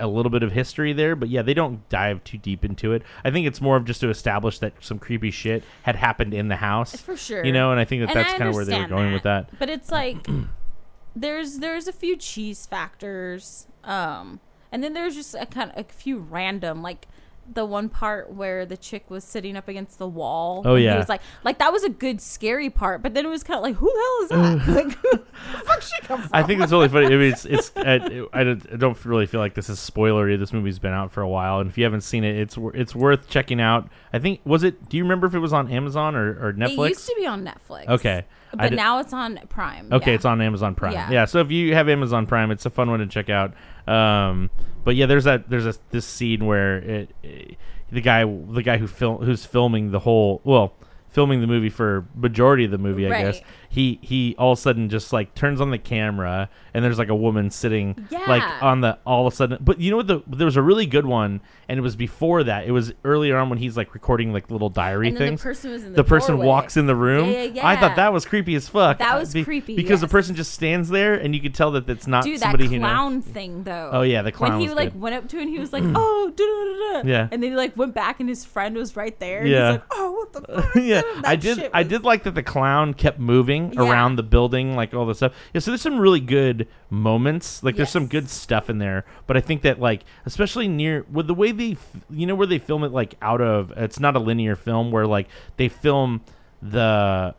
[0.00, 3.02] a little bit of history there, but yeah, they don't dive too deep into it.
[3.24, 6.48] I think it's more of just to establish that some creepy shit had happened in
[6.48, 7.44] the house For sure.
[7.44, 9.22] You know, and I think that And that's kind of where they were going with
[9.24, 9.50] that.
[9.58, 10.26] But it's like
[11.16, 15.92] there's there's a few cheese factors, um, and then there's just a kind of a
[15.92, 17.06] few random like.
[17.52, 20.62] The one part where the chick was sitting up against the wall.
[20.64, 20.98] Oh, and he yeah.
[20.98, 23.62] was like, like that was a good scary part, but then it was kind of
[23.62, 25.18] like, who the hell is that?
[25.34, 26.30] like, fuck she come from?
[26.32, 27.06] I think it's really funny.
[27.06, 30.38] I mean, it's it's I, I don't really feel like this is spoilery.
[30.38, 32.94] This movie's been out for a while, and if you haven't seen it, it's it's
[32.94, 33.88] worth checking out.
[34.12, 34.88] I think was it?
[34.88, 36.86] Do you remember if it was on Amazon or, or Netflix?
[36.86, 37.88] It used to be on Netflix.
[37.88, 38.24] Okay.
[38.56, 39.92] But now it's on Prime.
[39.92, 40.14] Okay, yeah.
[40.14, 40.92] it's on Amazon Prime.
[40.92, 41.10] Yeah.
[41.10, 41.24] Yeah.
[41.26, 43.52] so if you have Amazon Prime, it's a fun one to check out.
[43.86, 44.50] Um,
[44.84, 47.56] but yeah, there's that there's a, this scene where it, it-
[47.90, 50.74] the guy the guy who film who's filming the whole well
[51.08, 53.40] filming the movie for majority of the movie, I guess.
[53.70, 57.10] He he all of a sudden just like turns on the camera and there's like
[57.10, 58.24] a woman sitting yeah.
[58.26, 59.58] like on the all of a sudden.
[59.60, 60.06] But you know what?
[60.06, 62.66] The there was a really good one, and it was before that.
[62.66, 65.42] It was earlier on when he's like recording like little diary then the things.
[65.42, 67.28] person the the person walks in the room.
[67.30, 68.98] Yeah, yeah, I thought that was creepy as fuck.
[68.98, 71.88] That Uh, was creepy, because the person just stands there, and you could tell that
[71.90, 72.78] it's not Dude, that somebody knows.
[72.80, 73.90] clown thing though.
[73.92, 75.00] Oh, yeah, the clown When he like good.
[75.02, 77.28] went up to it and he was like, "Oh, da, da, da, da." Yeah.
[77.30, 79.40] and then he like went back and his friend was right there.
[79.40, 79.72] And Yeah.
[79.72, 81.68] he's like, "Oh, what the fuck?" yeah, I did.
[81.74, 83.82] I did like that the clown kept moving Yeah.
[83.90, 85.32] around the building, like all this stuff.
[85.52, 87.62] Yeah, so there's some really good moments.
[87.62, 89.04] Like there's some good stuff in there.
[89.26, 92.46] But I think that like, especially near with the way they, f- you know, where
[92.46, 93.72] they film it like out of.
[93.76, 96.20] It's not a linear film where like they film
[96.62, 97.34] the.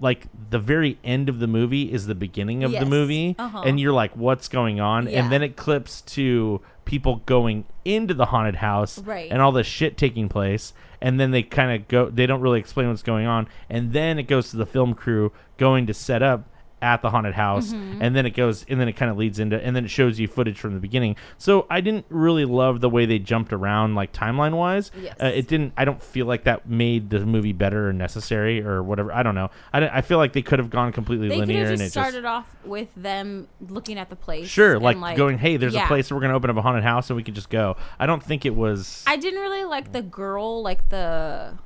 [0.00, 3.62] Like the very end of the movie is the beginning of the movie, Uh-huh.
[3.66, 5.20] and you're like, "What's going on?" Yeah.
[5.24, 9.30] And then it clips to people going into the haunted house, Right.
[9.30, 12.58] and all this shit taking place and then they kind of go they don't really
[12.58, 16.22] explain what's going on and then it goes to the film crew going to set
[16.22, 16.48] up
[16.80, 18.02] at the haunted house Mm-hmm.
[18.02, 20.18] and then it goes and then it kind of leads into and then it shows
[20.20, 23.94] you footage from the beginning so i didn't really love the way they jumped around
[23.94, 25.16] like timeline wise Yes.
[25.20, 28.82] uh, it didn't i don't feel like that made the movie better or necessary or
[28.82, 31.64] whatever i don't know i, I feel like they could have gone completely They linear
[31.70, 34.48] and it started just off with them looking at the place.
[34.48, 35.84] sure and, like, going hey there's yeah.
[35.84, 37.76] a place we're going to open up a haunted house and we can just go
[37.98, 41.58] i don't think it was I didn't really like the girl, like the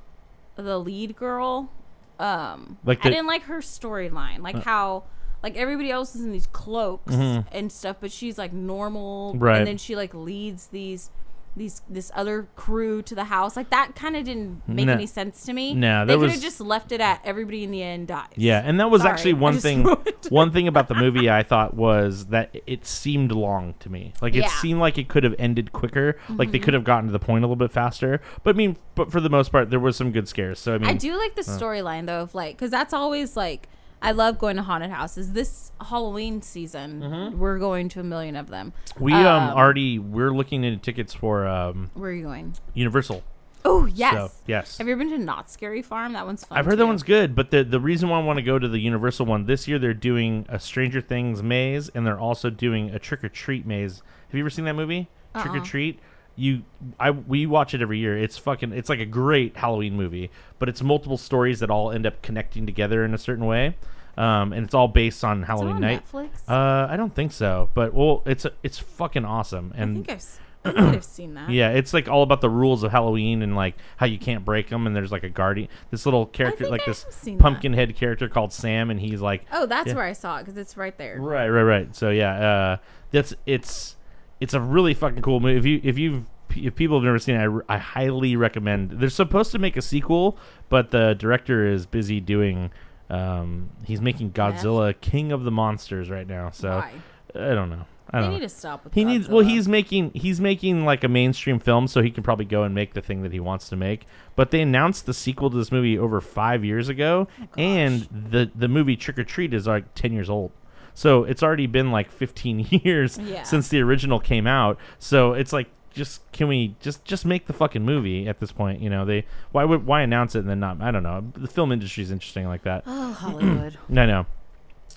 [0.56, 1.70] the lead girl.
[2.18, 3.10] Um, Like I the- Uh.
[3.16, 5.04] didn't like her storyline, like how
[5.42, 9.42] like everybody else is in these cloaks and stuff, but she's like normal, Mm-hmm.
[9.42, 9.58] Right.
[9.58, 11.10] And then she like leads these
[11.54, 13.56] these this other crew to the house.
[13.56, 14.94] Like that kind of didn't make No.
[14.94, 15.74] any sense to me.
[15.74, 18.28] No, they could have just left it at everybody in the end dies.
[18.36, 19.82] Yeah, and that was Sorry, actually one thing.
[20.30, 24.14] one thing about the movie I thought was that it seemed long to me.
[24.22, 24.46] Like it Yeah.
[24.48, 24.60] Mm-hmm.
[24.60, 26.16] seemed like it could have ended quicker.
[26.30, 28.20] Like they could have gotten to the point a little bit faster.
[28.44, 30.58] But I mean, but for the most part, there was some good scares.
[30.58, 33.68] So I mean, I do like the storyline though of like because that's always like
[34.02, 35.32] I love going to haunted houses.
[35.32, 38.72] This Halloween season, we're going to a million of them.
[38.90, 39.04] Mm-hmm.
[39.04, 42.54] we um, um, already we're looking into tickets for um Where are you going?
[42.74, 43.22] Universal.
[43.64, 44.78] Oh yes, So yes.
[44.78, 46.14] Have you ever been to Knott's Scary Farm?
[46.14, 46.58] That one's fun.
[46.58, 48.66] I've heard that one's good, but the the reason why I want to go to
[48.66, 52.90] the Universal one this year, they're doing a Stranger Things maze, and they're also doing
[52.90, 54.02] a Trick 'r Treat maze.
[54.28, 55.64] Have you ever seen that movie, Trick or Uh-uh.
[55.64, 56.00] Treat?
[56.36, 56.62] You,
[56.98, 58.16] I, we watch it every year.
[58.16, 62.06] It's fucking, it's like a great Halloween movie, but it's multiple stories that all end
[62.06, 63.76] up connecting together in a certain way,
[64.16, 66.04] um, and it's all based on Halloween on night.
[66.10, 66.30] Netflix?
[66.48, 70.40] Uh, I don't think so, but well, it's it's fucking awesome, I and think I've,
[70.64, 71.50] I think I've seen that.
[71.50, 74.68] yeah, it's like all about the rules of Halloween and like how you can't break
[74.70, 74.86] them.
[74.86, 77.42] And there's like a guardian, this little character, like I this seen that.
[77.42, 79.94] pumpkin head character called Sam, and he's like, Oh, that's Yeah.
[79.96, 81.20] where I saw it because it's right there.
[81.20, 81.96] right, right, right.
[81.96, 82.76] So yeah, uh,
[83.10, 83.96] that's it's
[84.42, 85.56] it's a really fucking cool movie.
[85.58, 86.24] If you if you've
[86.56, 88.90] if people have never seen it, I highly recommend.
[88.92, 90.36] They're supposed to make a sequel,
[90.68, 92.70] but the director is busy doing.
[93.08, 96.50] Um, he's making Godzilla King of the Monsters right now.
[96.50, 96.92] So Why?
[97.34, 97.84] I don't know.
[98.10, 98.42] I don't need know.
[98.42, 99.28] to stop with He needs.
[99.28, 102.74] Well, he's making he's making like a mainstream film, so he can probably go and
[102.74, 104.06] make the thing that he wants to make.
[104.36, 108.50] But they announced the sequel to this movie over five years ago, Oh, and the
[108.54, 110.52] the movie Trick 'r Treat is like ten years old.
[110.94, 113.42] So it's already been like 15 years Yeah.
[113.44, 114.78] since the original came out.
[114.98, 118.80] So it's like, just can we just just make the fucking movie at this point?
[118.80, 120.80] You know, they why would why announce it and then not?
[120.80, 121.22] I don't know.
[121.34, 122.84] The film industry is interesting like that.
[122.86, 123.76] Oh, Hollywood.
[123.90, 124.26] I know.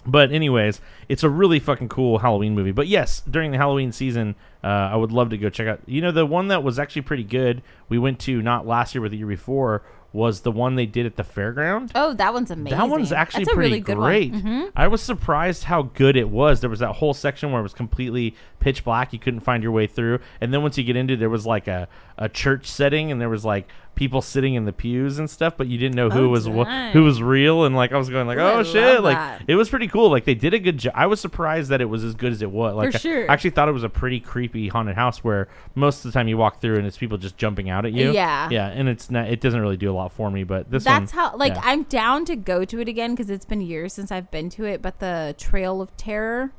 [0.08, 2.72] But anyways, it's a really fucking cool Halloween movie.
[2.72, 5.80] But yes, during the Halloween season, uh, I would love to go check out.
[5.88, 7.64] You know, the one that was actually pretty good.
[7.90, 9.82] We went to not last year, but the year before
[10.16, 11.92] was the one they did at the fairground.
[11.94, 12.80] oh, that one's amazing.
[12.80, 14.32] That one's actually pretty really great.
[14.34, 14.72] Mhm.
[14.76, 16.62] I was surprised how good it was.
[16.62, 19.12] There was that whole section where it was completely pitch black.
[19.14, 20.20] You couldn't find your way through.
[20.42, 23.20] And then once you get into it, there was like a, a church setting and
[23.20, 26.26] there was like people sitting in the pews and stuff, but you didn't know who
[26.26, 26.92] Oh, was dang.
[26.94, 27.64] who was real.
[27.66, 29.02] And like I was going like, Ooh, I oh love shit!
[29.02, 29.42] Like that.
[29.48, 30.10] it was pretty cool.
[30.10, 30.94] Like they did a good job.
[30.96, 32.76] I was surprised that it was as good as it was.
[32.76, 33.30] Like I- sure.
[33.30, 36.28] I actually thought it was a pretty creepy haunted house where most of the time
[36.28, 38.12] you walk through and it's people just jumping out at you.
[38.12, 38.50] Yeah.
[38.52, 39.30] yeah, and it's not.
[39.30, 40.44] It doesn't really do a lot for me.
[40.44, 41.38] But this That's one, how.
[41.38, 41.62] Like, yeah.
[41.64, 44.66] I'm down to go to it again because it's been years since I've been to
[44.66, 44.82] it.
[44.82, 46.52] But the Trail of Terror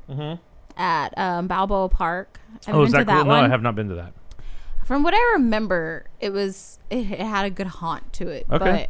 [0.77, 2.39] at um, Balboa Park.
[2.67, 3.15] I've Oh, is that to cool?
[3.15, 4.13] that No, I have not been to that.
[4.87, 8.45] From what I remember, it was it, it had a good haunt to it.
[8.49, 8.57] Okay.
[8.57, 8.89] But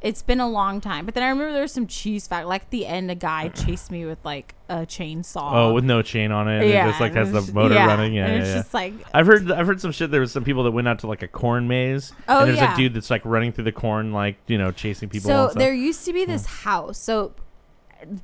[0.00, 1.04] it's been a long time.
[1.04, 2.48] But then I remember there was some cheese fact.
[2.48, 5.52] Like at the end, a guy chased me with like a chainsaw.
[5.52, 8.14] Oh, with no chain on it, and it just like has the motor yeah, running.
[8.14, 8.56] Yeah, and yeah, it's yeah.
[8.56, 10.10] just like I've heard I've heard some shit.
[10.10, 12.58] There was some people that went out to like a corn maze, Oh, and there's
[12.58, 12.74] yeah.
[12.74, 15.28] a dude that's like running through the corn, like you know, chasing people.
[15.28, 16.32] So there used to be hmm.
[16.32, 16.98] this house.
[16.98, 17.32] So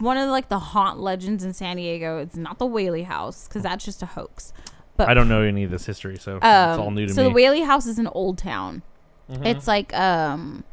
[0.00, 2.18] one of like the haunt legends in San Diego.
[2.18, 3.68] It's not the Whaley House because hmm.
[3.68, 4.52] that's just a hoax.
[4.96, 7.22] But I don't know any of this history, so it's um, all new to so
[7.22, 7.24] me.
[7.24, 8.82] So the Whaley House is an Old Town.
[9.30, 9.46] Mm-hmm.
[9.46, 10.64] It's like um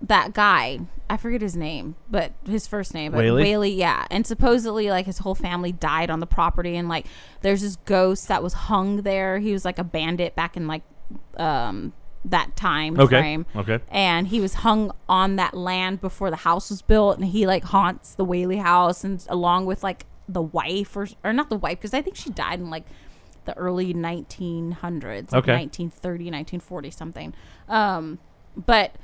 [0.00, 0.80] that guy.
[1.08, 3.12] I forget his name, but his first name.
[3.12, 3.42] But Whaley?
[3.42, 4.06] Whaley, yeah.
[4.10, 7.06] And supposedly, like his whole family died on the property, and like
[7.42, 9.38] there's this ghost that was hung there.
[9.38, 10.82] He was like a bandit back in like
[11.36, 11.92] um
[12.24, 16.70] that time okay, frame okay, and he was hung on that land before the house
[16.70, 20.96] was built and he like haunts the Whaley house and along with like the wife
[20.96, 22.84] or or not the wife because I think she died in like
[23.44, 25.52] the early 1900s like Okay.
[25.52, 27.34] 1930 1940 something
[27.68, 28.18] um
[28.56, 28.96] but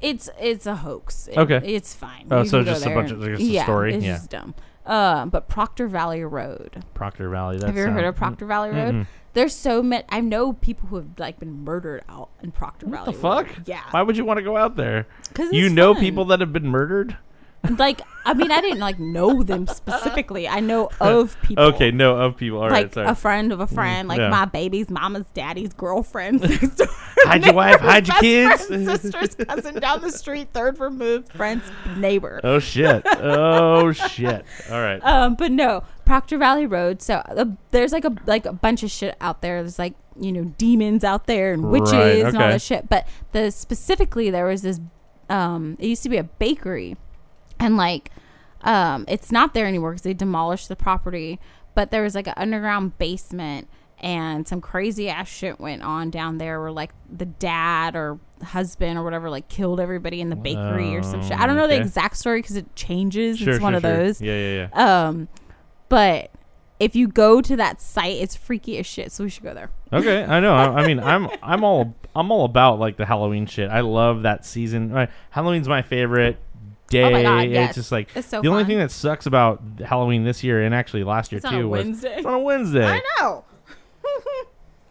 [0.00, 1.60] it's it's a hoax It- Okay.
[1.64, 3.94] it's fine Oh, You so just a bunch of- just yeah, story?
[3.94, 4.12] it's Yeah.
[4.14, 4.54] just dumb
[4.86, 7.56] uh, but Proctor Valley Road Proctor Valley.
[7.58, 9.06] That's have you ever heard of Proctor Valley Road?
[9.34, 10.02] There's so many.
[10.08, 13.12] I know people who have like been murdered out in Proctor What Valley.
[13.12, 13.46] the fuck?
[13.48, 13.62] Road.
[13.66, 13.82] Yeah.
[13.90, 15.06] Why would you want to go out there?
[15.34, 16.02] 'Cause You know fun.
[16.02, 17.18] people that have been murdered.
[17.76, 20.48] Like I mean I didn't like know them specifically.
[20.48, 21.64] I know of people.
[21.64, 22.58] Okay, no, of people.
[22.58, 23.08] All right, like sorry.
[23.08, 24.28] a friend of a friend, like yeah.
[24.28, 26.44] my baby's mama's daddy's girlfriend.
[27.20, 28.66] Hide your wife, hide your kids.
[28.66, 31.64] friend, sister's cousin down the street, third removed friend's
[31.96, 32.40] neighbor.
[32.44, 33.02] oh shit!
[33.06, 34.44] Oh shit!
[34.70, 35.04] All right.
[35.04, 37.02] Um, but no, Proctor Valley Road.
[37.02, 39.62] So uh, there's like a like a bunch of shit out there.
[39.62, 42.52] There's like you know demons out there and witches Right, and all okay.
[42.52, 42.88] this shit.
[42.88, 44.80] But the specifically there was this.
[45.28, 46.96] Um, it used to be a bakery,
[47.58, 48.10] and like,
[48.62, 51.38] um, it's not there anymore because they demolished the property.
[51.74, 53.68] But there was like an underground basement.
[54.00, 58.96] And some crazy ass shit went on down there where like the dad or husband
[58.96, 61.36] or whatever like killed everybody in the bakery or some shit.
[61.36, 63.40] I don't know the exact story because it changes.
[63.40, 63.96] Sure, it's one sure, of sure.
[63.96, 64.20] those.
[64.22, 65.06] Yeah, yeah, yeah.
[65.08, 65.26] Um,
[65.88, 66.30] but
[66.78, 69.10] if you go to that site, it's freaky as shit.
[69.10, 69.70] So we should go there.
[69.92, 70.54] Okay, I know.
[70.54, 73.68] I, I mean, I'm I'm all I'm all about like the Halloween shit.
[73.68, 75.08] I love that season.
[75.30, 76.38] Halloween's my favorite
[76.88, 77.02] day.
[77.04, 78.68] Oh my God, It's just like It's so the only fun.
[78.68, 81.68] thing that sucks about Halloween this year and actually last year It's on too a
[81.68, 82.16] was Wednesday.
[82.16, 82.86] it's on a Wednesday.
[82.86, 83.44] I know.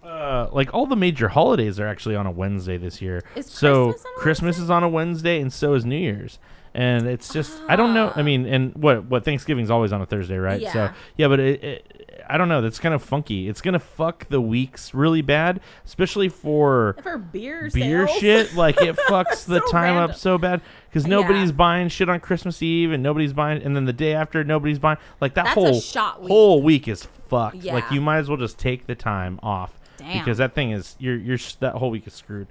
[0.04, 3.22] Uh, like all the major holidays are actually on a Wednesday this year.
[3.36, 6.40] Is so Christmas on a Christmas is on a Wednesday, and so is New Year's.
[6.74, 8.14] And it's just I don't know.
[8.16, 10.62] I mean, and what what Thanksgiving's always on a Thursday, right?
[10.62, 10.94] So Yeah.
[11.18, 12.62] yeah, but it, it, I don't know.
[12.62, 13.48] That's kind of funky.
[13.50, 18.20] It's gonna fuck the weeks really bad, especially for For beer beer sales.
[18.20, 18.56] shit.
[18.56, 20.12] Like it fucks the So time random.
[20.12, 21.10] up so bad because Yeah.
[21.12, 24.80] nobody's buying shit on Christmas Eve, and nobody's buying, and then the day after nobody's
[24.80, 24.98] buying.
[25.22, 26.30] Like that That's whole shot week.
[26.30, 27.58] whole week is fucked.
[27.58, 27.74] Yeah.
[27.74, 30.20] Like you might as well just take the time off Damn.
[30.20, 32.48] because that thing is you're you're that whole week is screwed.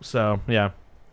[0.00, 0.70] So yeah,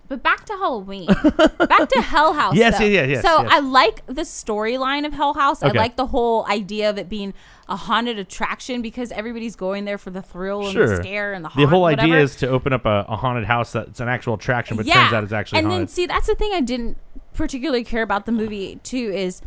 [0.09, 1.05] But back to Halloween.
[1.05, 2.55] back to Hell House.
[2.55, 2.85] Yes, though.
[2.85, 3.51] yeah, yeah, yes, So yes.
[3.53, 5.63] I like the storyline of Hell House.
[5.63, 5.77] Okay.
[5.77, 7.33] I like the whole idea of it being
[7.67, 10.89] a haunted attraction because everybody's going there for the thrill and sure.
[10.89, 11.69] the scare and the the haunt.
[11.69, 12.01] whole whatever.
[12.01, 15.13] idea is to open up a, a haunted house that's an actual attraction, but turns
[15.13, 15.87] out it's actually and haunted.
[15.89, 16.97] then see that's the thing I didn't
[17.35, 19.41] particularly care about the movie too is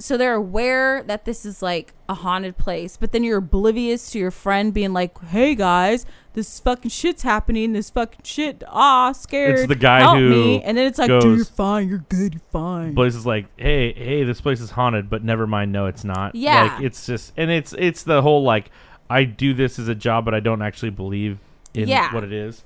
[0.00, 4.18] so they're aware that this is like a haunted place, but then you're oblivious to
[4.18, 7.72] your friend being like, "Hey guys, this fucking shit's happening.
[7.72, 8.64] This fucking shit.
[8.66, 9.58] Ah, scared.
[9.58, 11.88] It's the guy Help who me." And then it's like dude you're fine.
[11.88, 12.34] You're good.
[12.34, 15.86] You're fine." Blaze is like, hey, hey, this place is haunted, but never mind, no,
[15.86, 16.34] it's not.
[16.34, 16.62] Yeah.
[16.74, 18.70] like it's just, and it's it's the whole like,
[19.08, 21.38] I do this as a job, but I don't actually believe
[21.74, 22.12] in Yeah.
[22.14, 22.64] what it is.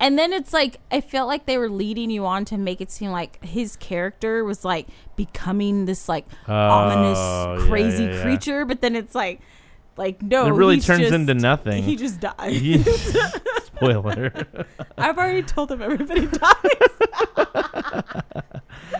[0.00, 2.90] And then it's like I felt like they were leading you on to make it
[2.90, 8.22] seem like his character was like becoming this like Oh, ominous, crazy yeah, yeah.
[8.22, 8.64] creature.
[8.64, 9.40] But then it's like,
[9.96, 11.82] like no, It really turns just- into nothing.
[11.82, 12.60] He just dies.
[12.62, 12.82] Yeah.
[13.64, 14.32] Spoiler.
[14.96, 16.52] I've already told him everybody dies.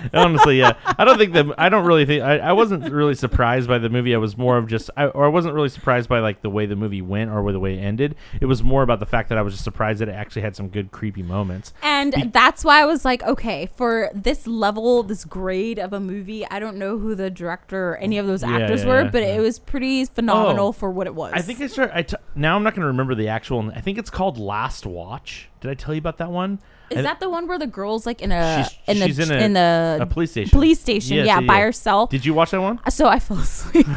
[0.14, 3.68] Honestly, yeah, I don't think that I don't really think I, I wasn't really surprised
[3.68, 4.14] by the movie.
[4.14, 6.66] I was more of just, I, or I wasn't really surprised by like the way
[6.66, 8.14] the movie went or the way it ended.
[8.40, 10.56] It was more about the fact that I was just surprised that it actually had
[10.56, 11.72] some good creepy moments.
[11.82, 16.46] And that's why I was like, okay, for this level, this grade of a movie,
[16.48, 19.10] I don't know who the director or any of those Yeah, actors yeah, were, yeah,
[19.10, 21.32] but it was pretty phenomenal Oh, for what it was.
[21.34, 21.90] I think I start.
[21.94, 23.70] I t- now I'm not going to remember the actual.
[23.74, 25.48] I think it's called Last Watch.
[25.60, 26.58] Did I tell you about that one?
[26.90, 29.44] Is that the one where the girl's like in a She's- in the in a-
[29.44, 30.50] in the a police station.
[30.50, 31.64] Police station, Yes, yeah, yeah, by yeah.
[31.64, 32.10] herself.
[32.10, 32.80] Did you watch that one?
[32.88, 33.86] so I fell asleep.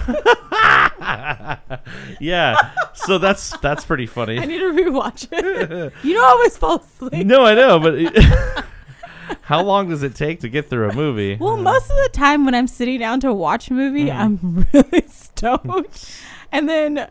[2.19, 2.56] Yeah.
[2.93, 4.39] so that's that's pretty funny.
[4.39, 5.93] I need to rewatch it.
[6.04, 7.25] you know, I always fall asleep.
[7.25, 8.65] No, I know, but it-
[9.43, 11.38] how long does it take to get through a movie?
[11.39, 14.15] Well, most of the time when I'm sitting down to watch a movie, Mm.
[14.15, 16.12] I'm really stoked,
[16.51, 17.08] and then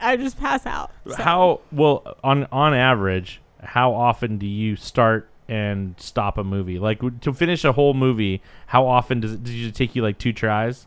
[0.00, 0.90] I just pass out.
[1.06, 6.78] So- How well on on average, how often do you start and stop a movie?
[6.78, 10.18] Like to finish a whole movie, how often does it does it take you like
[10.18, 10.86] two tries?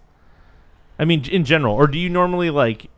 [0.97, 2.89] I mean, in general, or do you normally like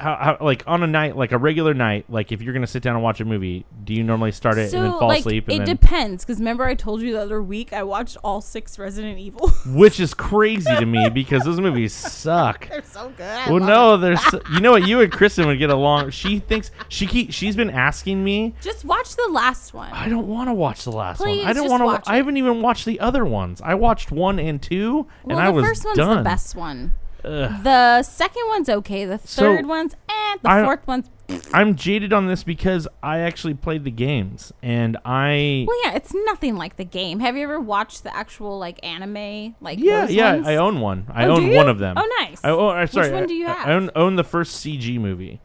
[0.00, 2.82] how, how like on a night like a regular night, like if you're gonna sit
[2.82, 5.48] down and watch a movie, do you normally start it and then fall like, asleep?
[5.48, 8.40] And it then, depends because remember I told you the other week I watched all
[8.40, 9.48] six Resident Evil.
[9.66, 12.68] which is crazy to me because those movies suck.
[12.68, 13.26] They're so good.
[13.26, 13.98] I Well, no, it.
[13.98, 16.10] there's you know what you and Kristen would get along.
[16.10, 18.54] She thinks she keep she's been asking me.
[18.60, 19.92] Just watch the last one.
[19.92, 21.30] I don't want to watch the last one.
[21.40, 21.86] I don't want to.
[21.86, 23.60] watch I haven't even watched the other ones.
[23.60, 26.16] I watched one and two, well, and I the was first one's done.
[26.18, 26.94] the best one.
[27.24, 27.62] Ugh.
[27.62, 29.04] The second one's okay.
[29.04, 30.36] The So, third one's eh.
[30.42, 31.10] The I- fourth one's
[31.54, 35.94] I'm jaded on this because I actually played the games, and I well, yeah.
[35.94, 37.20] It's nothing like the game.
[37.20, 39.54] Have you ever watched the actual like anime?
[39.60, 40.48] Like yeah yeah ones?
[40.48, 41.06] I own one.
[41.12, 41.96] I Oh, own one of them.
[41.98, 42.40] Oh, nice.
[42.42, 42.76] I own.
[42.76, 43.68] uh, sorry, one I- do you I have?
[43.68, 45.40] own own the first CG movie.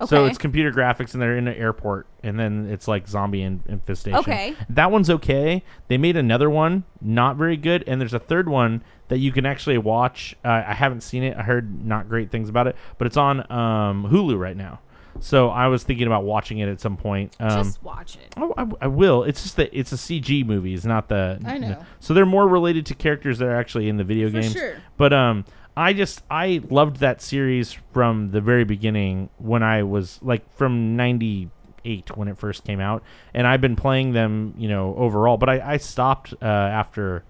[0.00, 0.08] Okay.
[0.08, 4.18] So it's computer graphics, and they're in an airport, and then it's like zombie infestation.
[4.18, 4.54] Okay.
[4.70, 5.62] that one's okay.
[5.88, 9.46] They made another one, not very good, and there's a third one that you can
[9.46, 10.36] actually watch.
[10.44, 11.36] Uh, I haven't seen it.
[11.36, 14.80] I heard not great things about it, but it's on um, Hulu right now.
[15.20, 17.34] So I was thinking about watching it at some point.
[17.40, 18.34] Um, Just watch it.
[18.36, 19.24] I, I, I will.
[19.24, 20.74] It's just that it's a CG movie.
[20.74, 21.40] It's not the.
[21.44, 21.84] I know.
[21.98, 24.52] So they're more related to characters that are actually in the video For games.
[24.52, 24.76] sure.
[24.96, 25.44] But um,
[25.76, 30.96] I just I loved that series from the very beginning when I was like from
[30.96, 33.02] '98 when it first came out,
[33.34, 35.36] and I've been playing them, you know, overall.
[35.36, 37.24] But I I stopped uh, after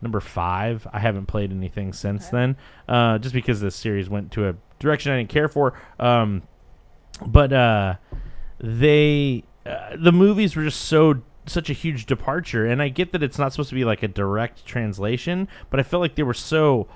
[0.00, 0.86] number five.
[0.92, 2.56] I haven't played anything since then,
[2.88, 5.74] uh, just because this series went to a direction I didn't care for.
[5.98, 6.42] Um,
[7.26, 7.96] but uh,
[8.60, 13.22] they uh, the movies were just so such a huge departure, and I get that
[13.22, 16.34] it's not supposed to be like a direct translation, but I felt like they were
[16.34, 16.88] so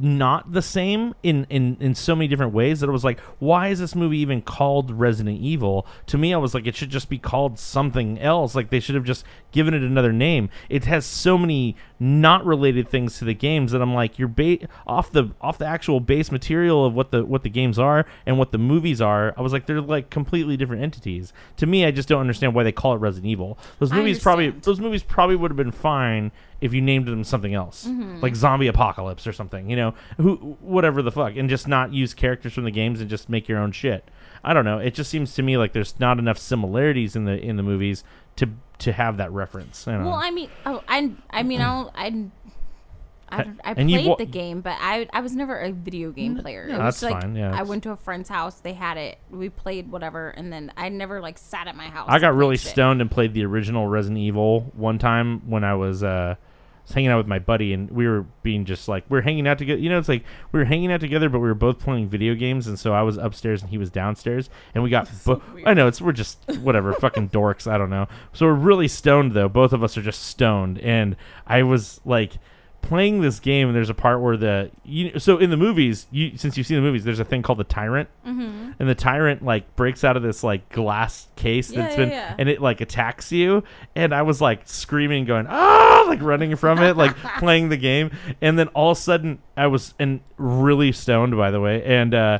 [0.00, 3.68] not the same in, in in so many different ways that it was like why
[3.68, 7.08] is this movie even called resident evil to me i was like it should just
[7.08, 11.04] be called something else like they should have just given it another name it has
[11.04, 15.30] so many not related things to the games that i'm like you're ba- off the
[15.40, 18.58] off the actual base material of what the what the games are and what the
[18.58, 22.20] movies are i was like they're like completely different entities to me i just don't
[22.20, 25.56] understand why they call it resident evil those movies probably those movies probably would have
[25.56, 28.20] been fine if you named them something else, Mm-hmm.
[28.20, 32.14] like Zombie Apocalypse or something, you know, who whatever the fuck, and just not use
[32.14, 34.08] characters from the games and just make your own shit.
[34.44, 34.78] I don't know.
[34.78, 38.04] It just seems to me like there's not enough similarities in the in the movies
[38.36, 39.86] to to have that reference.
[39.86, 40.14] I don't Well.
[40.14, 42.26] I mean, oh, I, I mean, I'll, I,
[43.30, 46.66] I, I played wa- the game, but I, I was never a video game player.
[46.68, 48.60] yeah, that's like fine, yeah, I went to a friend's house.
[48.60, 49.18] They had it.
[49.30, 52.08] We played whatever, and then I never like sat at my house.
[52.10, 52.72] I got really shit.
[52.72, 56.34] stoned and played the original Resident Evil one time when I was uh
[56.84, 59.46] was hanging out with my buddy and we were being just like we are hanging
[59.46, 59.80] out together.
[59.80, 62.34] You know, it's like we were hanging out together, but we were both playing video
[62.34, 65.08] games, and so I was upstairs and he was downstairs, and we got.
[65.24, 67.70] bo- I know it's we're just whatever fucking dorks.
[67.70, 68.08] I don't know.
[68.32, 69.48] So we're really stoned though.
[69.48, 71.16] Both of us are just stoned, and
[71.46, 72.32] I was like
[72.82, 76.36] playing this game and there's a part where the you so in the movies you
[76.36, 78.72] since you've seen the movies there's a thing called the tyrant Mm-hmm.
[78.78, 82.10] and the tyrant like breaks out of this like glass case Yeah, that's yeah, been
[82.10, 82.34] yeah.
[82.38, 83.62] and it like attacks you
[83.96, 88.10] and i was like screaming going ah like running from it like playing the game
[88.40, 92.14] and then all of a sudden i was and really stoned by the way and
[92.14, 92.38] uh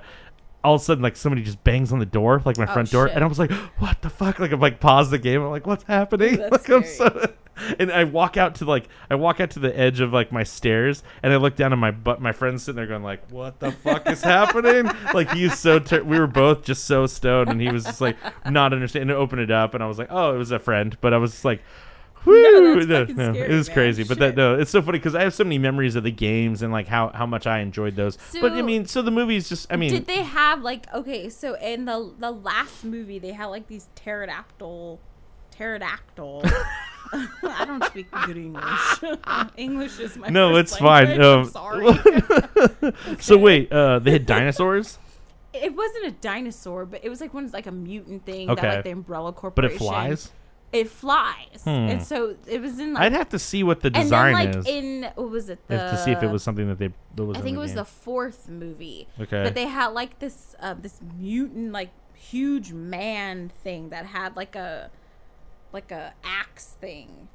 [0.64, 2.88] all of a sudden, like somebody just bangs on the door, like my Oh, front
[2.92, 3.16] door, shit.
[3.16, 5.42] and I was like, "What the fuck?" Like I'm like pause the game.
[5.42, 7.32] I'm like, "What's happening?" That's like I'm so,
[7.78, 10.42] and I walk out to like I walk out to the edge of like my
[10.42, 12.20] stairs, and I look down at my butt.
[12.20, 16.02] My friend's sitting there going like, "What the fuck is happening?" Like he's so ter-
[16.02, 18.16] we were both just so stoned, and he was just like
[18.48, 19.10] not understanding.
[19.10, 21.18] And open it up, and I was like, "Oh, it was a friend," but I
[21.18, 21.62] was just like.
[22.24, 22.40] Woo!
[22.40, 23.74] No, no, scary, it was man.
[23.74, 26.12] crazy, but that no, it's so funny because I have so many memories of the
[26.12, 28.16] games and like how how much I enjoyed those.
[28.40, 31.28] but I mean, so the movies just I mean, Did they have like okay?
[31.28, 35.00] So in the the last movie, they had like these pterodactyl,
[35.50, 36.44] pterodactyl.
[37.42, 39.02] I don't speak good English.
[39.56, 41.18] English is my No, it's fine.
[41.18, 41.26] language.
[41.26, 42.92] I'm Um, sorry.
[43.20, 44.98] So wait, uh, they had dinosaurs,
[45.52, 48.62] it wasn't a dinosaur, but it was like one like a mutant thing Okay.
[48.62, 49.76] that like the Umbrella Corporation.
[49.78, 50.30] but it flies.
[50.72, 51.68] It flies, Hmm.
[51.68, 53.02] and so it was in like.
[53.02, 55.58] I'd have to see what the and then design like is in what was it?
[55.68, 56.88] The, to see if it was something that they.
[57.14, 57.76] That was I think it was game.
[57.76, 59.06] the fourth movie.
[59.20, 59.42] Okay.
[59.42, 64.56] But they had like this uh, this mutant like huge man thing that had like
[64.56, 64.90] a
[65.72, 67.28] like a axe thing.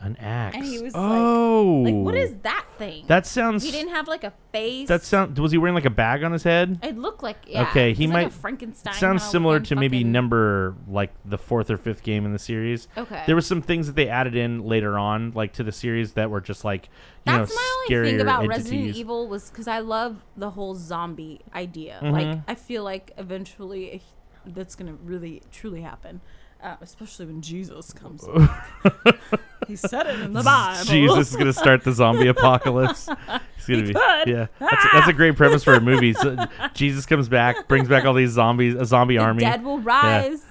[0.00, 0.56] an axe.
[0.56, 3.04] And he was oh, Like what is that thing?
[3.08, 3.26] that?
[3.26, 3.62] Sounds.
[3.62, 4.88] he didn't have like a face.
[4.88, 5.38] That sound.
[5.38, 6.78] Was he wearing like a bag on his head?
[6.82, 7.68] It looked like yeah.
[7.68, 8.94] Okay, he like might- a Frankenstein.
[8.94, 12.88] Sounds similar to maybe fucking- number like the fourth or fifth game in the series.
[12.96, 13.24] Okay.
[13.26, 16.30] There was some things that they added in later on, like to the series, that
[16.30, 16.88] were just like
[17.26, 18.64] you That's know my only thing about entities.
[18.70, 21.98] Resident Evil was because I love the whole zombie idea.
[22.02, 22.12] Mm-hmm.
[22.14, 24.00] Like I feel like eventually
[24.46, 26.22] that's gonna really truly happen,
[26.62, 28.24] uh, especially when Jesus comes.
[29.66, 30.84] he said it in the Bible.
[30.84, 33.08] Jesus is gonna start the zombie apocalypse.
[33.56, 34.28] He's gonna be could.
[34.28, 34.46] yeah.
[34.58, 36.12] That's, that's a great premise for a movie.
[36.14, 36.36] So
[36.74, 39.40] Jesus comes back, brings back all these zombies, a zombie The army.
[39.40, 40.42] dead will rise.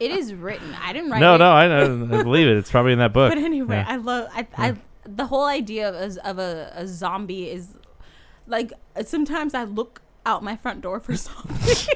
[0.00, 0.74] it is written.
[0.82, 1.38] I didn't write No, it.
[1.38, 1.82] no, I, I
[2.20, 2.56] I believe it.
[2.56, 3.30] It's probably in that book.
[3.30, 3.84] But anyway, Yeah.
[3.88, 4.74] I love I, I
[5.04, 7.68] the whole idea of a, of a, a zombie is
[8.46, 8.72] like
[9.04, 11.88] sometimes I look out my front door for zombies.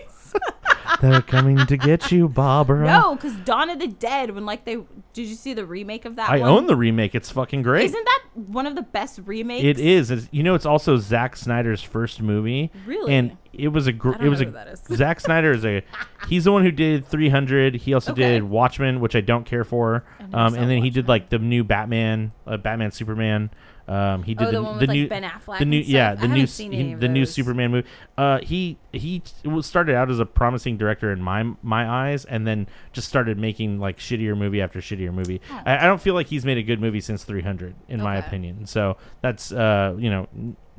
[1.01, 2.85] They're coming to get you, Barbara.
[2.87, 4.77] no, because Dawn of the Dead when like they
[5.13, 6.31] did you see the remake of that?
[6.31, 6.49] I one?
[6.51, 7.15] own the remake.
[7.15, 7.85] It's fucking great.
[7.87, 9.65] Isn't that one of the best remakes?
[9.65, 10.11] It is.
[10.11, 12.71] It's, you know, it's also Zack Snyder's first movie.
[12.87, 13.13] Really?
[13.15, 13.93] And it was a.
[13.93, 14.45] Gr- I don't it was a.
[14.47, 14.81] who that is.
[14.97, 15.83] Zack Snyder is a.
[16.29, 17.75] He's the one who did 300.
[17.77, 18.23] He also Okay.
[18.35, 20.05] did Watchmen, which I don't care for.
[20.33, 23.51] Um, and then he did like the new Batman, uh, Batman Superman.
[23.89, 26.15] Um, he did Oh, the, the one the like, new Ben Affleck the new yeah
[26.15, 27.27] the new he- the new.
[27.27, 27.89] Superman movie.
[28.17, 29.23] Uh, he he
[29.61, 33.81] started out as a promising director in my my eyes, and then just started making
[33.81, 35.41] like shittier movie after shittier movie.
[35.65, 38.67] I, I don't feel like he's made a good movie since 300, in my opinion.
[38.67, 40.29] So that's uh you know.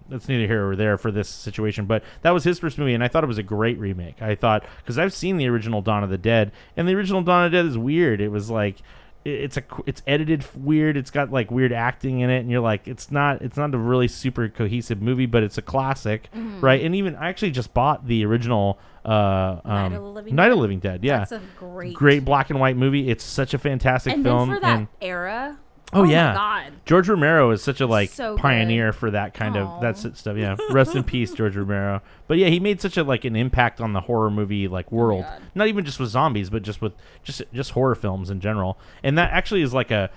[0.10, 3.01] That's neither here or there for this situation, but that was his first movie, and
[3.01, 4.22] I thought it was a great remake.
[4.22, 7.45] I thought because I've seen the original Dawn of the Dead, and the original Dawn
[7.45, 8.20] of the Dead is weird.
[8.20, 8.80] It was like
[9.26, 10.98] it's a it's edited weird.
[10.98, 13.78] It's got like weird acting in it, and you're like, it's not it's not a
[13.78, 16.60] really super cohesive movie, but it's a classic, Mm-hmm.
[16.62, 16.82] right?
[16.84, 20.56] And even I actually just bought the original uh, um, Night of Living Night of
[20.58, 20.62] Dead?
[20.62, 21.04] Living Dead.
[21.04, 23.10] Yeah, That's a great great black and white movie.
[23.10, 24.50] It's such a fantastic And film.
[24.54, 25.58] for that and era.
[25.94, 26.34] Oh, my yeah.
[26.34, 26.74] God.
[26.86, 28.41] George Romero is such a like So good.
[28.41, 30.36] pioneer for that kind of that stuff.
[30.38, 32.02] Yeah, rest in peace, George Romero.
[32.28, 35.26] But yeah, he made such a like an impact on the horror movie like world.
[35.28, 38.78] Oh Not even just with zombies, but just with just just horror films in general.
[39.04, 40.10] And that actually is like a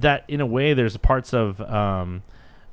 [0.00, 0.74] that in a way.
[0.74, 2.22] There's parts of um,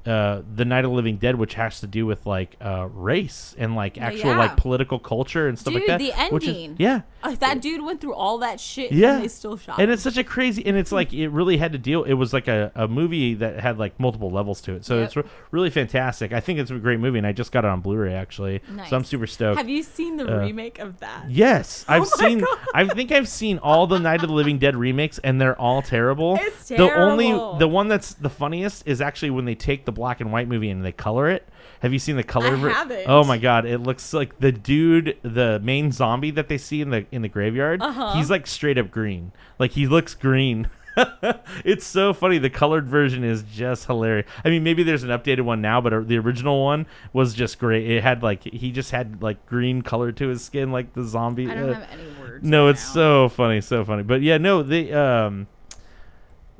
[0.05, 3.55] uh, the Night of the Living Dead, which has to do with like uh, race
[3.57, 4.37] and like actual yeah.
[4.37, 5.99] like political culture and stuff like that.
[5.99, 6.75] the which is- ending.
[6.79, 9.89] yeah, Like, that dude went through all that shit yeah, and they still shot and
[9.89, 9.93] him.
[9.93, 12.03] it's such a crazy, and it's like it really had to deal.
[12.03, 15.05] It was like a, a movie that had like multiple levels to it, so Yep.
[15.05, 16.33] it's re- really fantastic.
[16.33, 18.95] I think it's a great movie, and I just got it on Blu-ray actually, so
[18.95, 19.57] I'm super stoked.
[19.57, 21.29] Have you seen the uh, remake of that?
[21.29, 22.39] Yes, I've Oh seen.
[22.39, 22.57] God.
[22.73, 25.81] I think I've seen all the Night of the Living Dead remakes, and they're all
[25.81, 26.37] terrible.
[26.39, 26.87] It's terrible.
[26.87, 30.31] The only, the one that's the funniest is actually when they take the black and
[30.31, 31.47] white movie and they color it.
[31.79, 32.55] Have you seen the color?
[32.69, 33.05] I haven't.
[33.07, 36.91] Oh my god, it looks like the dude, the main zombie that they see in
[36.91, 37.81] the in the graveyard.
[37.81, 38.13] Uh-huh.
[38.13, 39.31] He's like straight up green.
[39.57, 40.69] Like he looks green.
[41.65, 42.37] it's so funny.
[42.37, 44.27] The colored version is just hilarious.
[44.43, 47.89] I mean, maybe there's an updated one now, but the original one was just great.
[47.89, 51.49] It had like he just had like green color to his skin, like the zombie.
[51.49, 52.45] I don't uh, have any words.
[52.45, 52.93] no, right it's now.
[52.93, 54.03] so funny, so funny.
[54.03, 55.47] But yeah, no, they um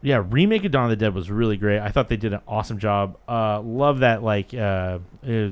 [0.06, 1.80] yeah, remake of Dawn of the Dead was really great.
[1.80, 3.18] I thought they did an awesome job.
[3.28, 5.50] Uh love that like uh, uh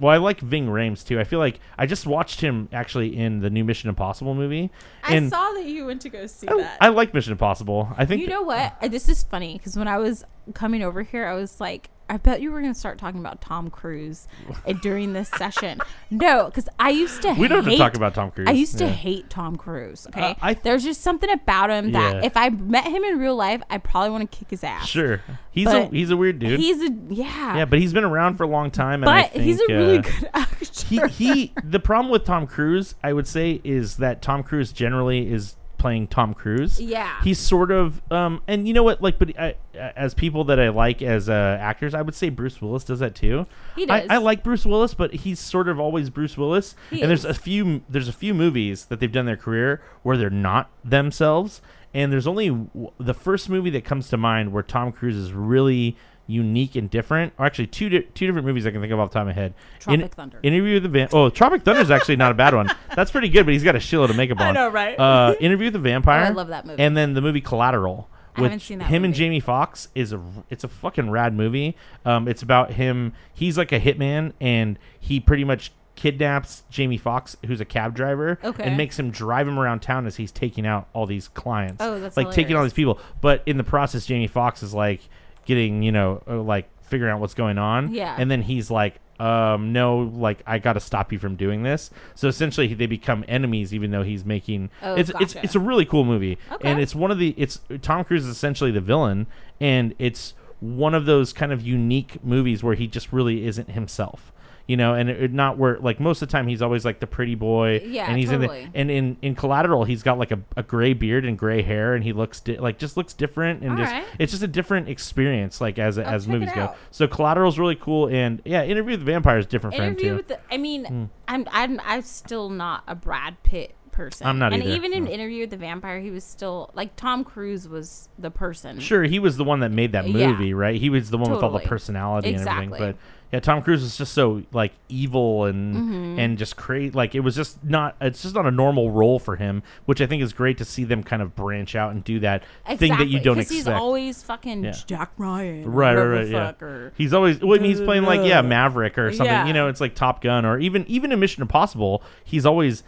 [0.00, 1.20] well, I like Ving Rhames too.
[1.20, 4.70] I feel like I just watched him actually in the new Mission Impossible movie.
[5.02, 6.78] I and saw that you went to go see I, that.
[6.80, 7.92] I like Mission Impossible.
[7.96, 8.76] I think you know what?
[8.80, 10.24] Uh, This is funny because when I was
[10.54, 13.40] coming over here, I was like, I bet you were going to start talking about
[13.40, 14.28] Tom Cruise
[14.66, 15.80] uh, during this session.
[16.10, 18.48] No, because I used to we don't have to talk about Tom Cruise.
[18.48, 20.06] I used to hate Tom Cruise.
[20.08, 22.26] Okay, Uh, I- there's just something about him that Yeah.
[22.26, 24.86] if I met him in real life, I probably want to kick his ass.
[24.86, 26.60] Sure, he's a he's a weird dude.
[26.60, 29.60] He's a yeah, yeah, but he's been around for a long time, but think, he's
[29.60, 30.66] a really uh, good actor.
[30.88, 35.32] he he the problem with Tom Cruise, I would say, is that Tom Cruise generally
[35.32, 36.80] is playing Tom Cruise.
[36.80, 37.20] Yeah.
[37.22, 40.68] He's sort of um and you know what like but I, as people that I
[40.68, 43.46] like as uh, actors, I would say Bruce Willis does that too.
[43.74, 44.10] He I, does.
[44.10, 46.76] I like Bruce Willis, but he's sort of always Bruce Willis.
[46.90, 49.82] He and there's a few there's a few movies that they've done in their career
[50.04, 51.60] where they're not themselves.
[51.94, 55.32] And there's only w- the first movie that comes to mind where Tom Cruise is
[55.32, 55.96] really
[56.32, 57.32] unique and different.
[57.38, 59.26] Or actually, two di- two different movies I can think of off the top of
[59.28, 59.54] my head.
[59.78, 60.40] Tropic Thunder.
[60.42, 61.08] Interview with the Van.
[61.12, 62.70] Oh, Tropic Thunder is actually not a bad one.
[62.96, 64.46] That's pretty good, but he's got a shitload of makeup on.
[64.48, 64.98] I know, right?
[64.98, 66.24] Uh, Interview with the Vampire.
[66.24, 66.82] I love that movie.
[66.82, 68.08] And then the movie Collateral.
[68.34, 69.18] I Which haven't seen that him and movie.
[69.18, 71.76] Jamie Foxx is a it's a fucking rad movie.
[72.06, 73.12] Um, it's about him.
[73.34, 78.38] He's like a hitman, and he pretty much kidnaps Jamie Foxx, who's a cab driver,
[78.42, 78.64] Okay.
[78.64, 81.76] and makes him drive him around town as he's taking out all these clients.
[81.82, 82.72] Oh, that's like taking all hilarious.
[82.72, 82.98] these people.
[83.20, 85.02] But in the process, Jamie Foxx is like
[85.44, 87.92] getting you know uh, like figuring out what's going on.
[87.94, 88.14] Yeah.
[88.18, 91.90] And then he's like, um, no, like I got to stop you from doing this.
[92.14, 94.70] So essentially, they become enemies, even though he's making.
[94.82, 96.68] Oh, it's it's it's a really cool movie, Okay.
[96.68, 99.26] and it's one of the it's Tom Cruise is essentially the villain,
[99.60, 104.31] and it's one of those kind of unique movies where he just really isn't himself.
[104.66, 107.00] You know, and it, it not where like most of the time he's always like
[107.00, 108.62] the pretty boy, Yeah, and he's totally.
[108.62, 111.62] in the and in in Collateral he's got like a, a gray beard and gray
[111.62, 114.04] hair, and he looks di- like just looks different, and All just right.
[114.18, 116.74] it's just a different experience, like as as movies go.
[116.90, 120.16] So Collateral's really cool, and yeah, Interview with the Vampire is different for him too.
[120.16, 121.04] With the i mean hmm.
[121.28, 125.04] i'm i'm i'm still not a brad pitt person I'm not and either, even in
[125.04, 125.10] no.
[125.10, 129.18] interview with the vampire he was still like tom cruise was the person Sure, he
[129.18, 130.28] was the one that made that Yeah.
[130.28, 130.80] movie, right?
[130.80, 131.68] He was the one with all the Totally.
[131.68, 132.66] personality and Exactly.
[132.66, 132.92] everything.
[132.92, 132.96] But
[133.32, 136.18] yeah, Tom Cruise was just so like evil and Mm-hmm.
[136.18, 136.90] and just crazy.
[136.90, 137.96] Like it was just not.
[138.00, 140.84] It's just not a normal role for him, which I think is great to see
[140.84, 142.42] them kind of branch out and do that
[142.76, 143.52] thing that you don't because expect.
[143.52, 144.74] he's always fucking Yeah.
[144.86, 146.28] Jack Ryan, Right, right, right.
[146.28, 147.40] Yeah, or- he's always.
[147.40, 149.26] Well, I mean, he's playing like yeah, Maverick or something.
[149.26, 149.46] Yeah.
[149.46, 152.02] You know, it's like Top Gun or even even in Mission Impossible.
[152.24, 152.82] He's always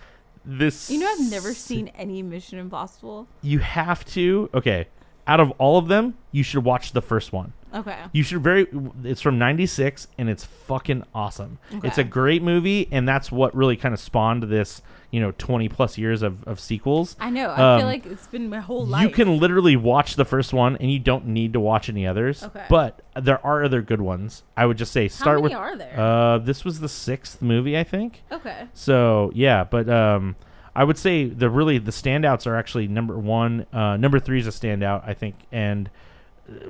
[0.45, 0.91] this.
[0.91, 3.29] You know, I've never seen any Mission Impossible.
[3.41, 4.51] You have to.
[4.53, 4.89] Okay,
[5.27, 7.55] out of all of them, you should watch the first one.
[7.75, 7.99] Okay.
[8.13, 8.67] You should very.
[9.03, 11.59] It's from '96 and it's fucking awesome.
[11.75, 11.89] Okay.
[11.89, 14.81] It's a great movie, and that's what really kind of spawned this.
[15.11, 17.15] You know, 20 plus years of, of sequels.
[17.21, 17.49] I know.
[17.51, 19.03] I Um, feel like it's been my whole life.
[19.05, 22.43] You can literally watch the first one, and you don't need to watch any others.
[22.43, 22.65] Okay.
[22.69, 24.43] But there are other good ones.
[24.57, 25.63] I would just say start many with.
[25.63, 25.95] are there?
[25.97, 28.23] Uh, this was the sixth movie, I think.
[28.33, 28.67] Okay.
[28.75, 30.35] So yeah, but um,
[30.75, 34.49] I would say the really the standouts are actually number one, uh, number three is
[34.49, 35.89] a standout, I think, and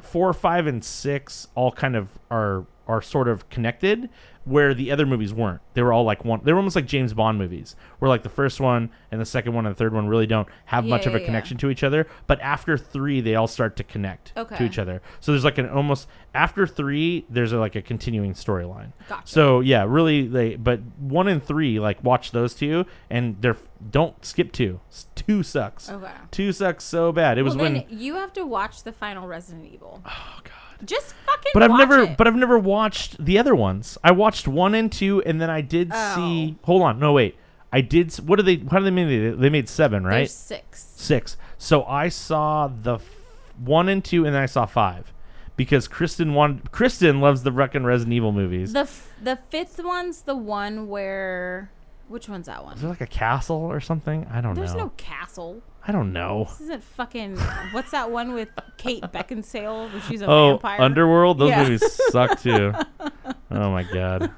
[0.02, 4.10] four, five, and six all kind of are are sort of connected,
[4.44, 5.60] where the other movies weren't.
[5.74, 6.40] They were all like one.
[6.44, 9.54] They were almost like James Bond movies, where like the first one and the second
[9.54, 11.26] one and the third one really don't have much Yeah, of a yeah, yeah.
[11.26, 12.06] connection to each other.
[12.26, 14.56] But after three, they all start to connect okay.
[14.56, 15.00] to each other.
[15.20, 18.92] So there's like an almost after three, there's a, like a continuing storyline.
[19.08, 19.26] Gotcha.
[19.26, 23.56] So yeah, really they but one and three like watch those two and they're
[23.90, 24.80] don't skip two.
[25.14, 25.90] Two sucks.
[25.90, 26.10] Okay.
[26.30, 27.38] Two sucks so bad.
[27.38, 30.02] It was well, when you have to watch the final Resident Evil.
[30.06, 30.73] Oh God.
[30.84, 31.50] Just fucking.
[31.54, 32.16] but I've never it.
[32.16, 33.96] but I've never watched the other ones.
[34.04, 36.14] I watched one and two and then I did Oh.
[36.14, 36.98] see Hold on.
[36.98, 37.36] No wait.
[37.72, 40.18] I did what did they how did they make they made 7, right?
[40.18, 40.84] There's six.
[40.96, 41.36] 6.
[41.58, 43.16] So I saw the f-
[43.58, 45.12] 1 and 2 and then I saw 5
[45.56, 48.72] because Kristen wanted Kristen loves the fucking Resident Evil movies.
[48.72, 51.70] The f- the fifth one's the one where.
[52.06, 52.74] Which one's that one?
[52.74, 54.26] Is there like a castle or something?
[54.30, 54.76] I don't There's know.
[54.76, 55.62] There's no castle.
[55.86, 56.44] I don't know.
[56.48, 57.36] This isn't fucking.
[57.72, 59.92] What's that one with Kate Beckinsale?
[59.92, 60.80] Where she's a Oh, vampire.
[60.80, 61.38] Underworld.
[61.38, 61.62] Those Yeah.
[61.64, 62.72] movies suck too.
[63.50, 64.30] oh my god.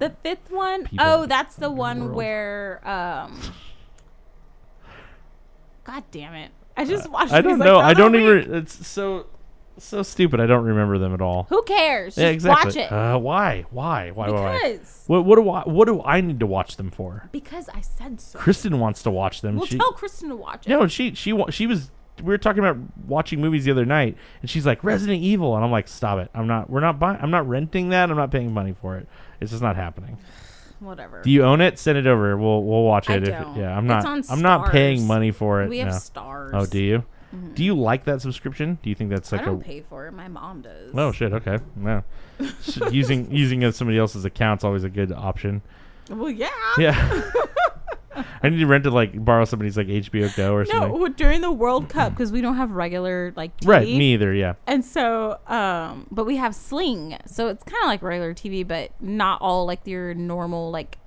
[0.00, 2.80] The fifth one People oh, that's the one where.
[2.88, 3.40] um
[5.84, 6.50] God damn it!
[6.76, 7.32] I just watched.
[7.32, 7.78] Uh, I don't know.
[7.78, 8.22] I don't week.
[8.22, 8.54] even.
[8.56, 9.26] It's so
[9.84, 10.40] so stupid.
[10.40, 11.46] I don't remember them at all.
[11.50, 12.14] Who cares?
[12.14, 12.68] Just yeah, exactly.
[12.68, 12.92] watch it.
[12.92, 13.64] Uh, why?
[13.70, 14.10] Why?
[14.10, 14.30] Why?
[14.30, 14.40] Why?
[14.40, 14.58] Why?
[14.72, 15.62] because What, what do I?
[15.64, 17.28] What do I need to watch them for?
[17.32, 18.38] because I said so.
[18.38, 19.56] Kristen wants to watch them.
[19.56, 20.70] We'll she, tell Kristen to watch it.
[20.70, 21.90] no, she she wa- she was.
[22.18, 22.76] We were talking about
[23.06, 26.28] watching movies the other night, and she's like Resident Evil, and I'm like, stop it.
[26.34, 26.68] I'm not.
[26.68, 27.18] We're not buying.
[27.22, 28.10] I'm not renting that.
[28.10, 29.06] I'm not paying money for it.
[29.40, 30.18] It's just not happening.
[30.80, 31.22] Whatever.
[31.22, 31.78] Do you own it?
[31.78, 32.36] Send it over.
[32.36, 33.22] We'll we'll watch I it.
[33.28, 33.56] if don't.
[33.56, 34.06] yeah, I'm It's not.
[34.06, 35.68] on I'm not paying money for it.
[35.68, 35.94] we have no.
[35.94, 36.50] Starz.
[36.54, 37.04] Oh, do you?
[37.54, 38.78] Do you like that subscription?
[38.82, 40.12] Do you think that's like I don't a pay for it.
[40.12, 40.92] My mom does.
[40.94, 41.58] Oh shit, okay.
[41.76, 42.02] No.
[42.90, 45.60] Using using somebody else's account's always a good option.
[46.08, 46.48] Well, yeah.
[46.78, 47.30] Yeah.
[48.42, 51.00] I need to rent to like borrow somebody's like HBO Go or something.
[51.00, 53.68] No, during the World Cup because we don't have regular like TV.
[53.68, 54.54] Right, me either, yeah.
[54.66, 58.90] And so, um, but we have Sling, so it's kind of like regular TV, but
[59.00, 60.98] not all like your normal like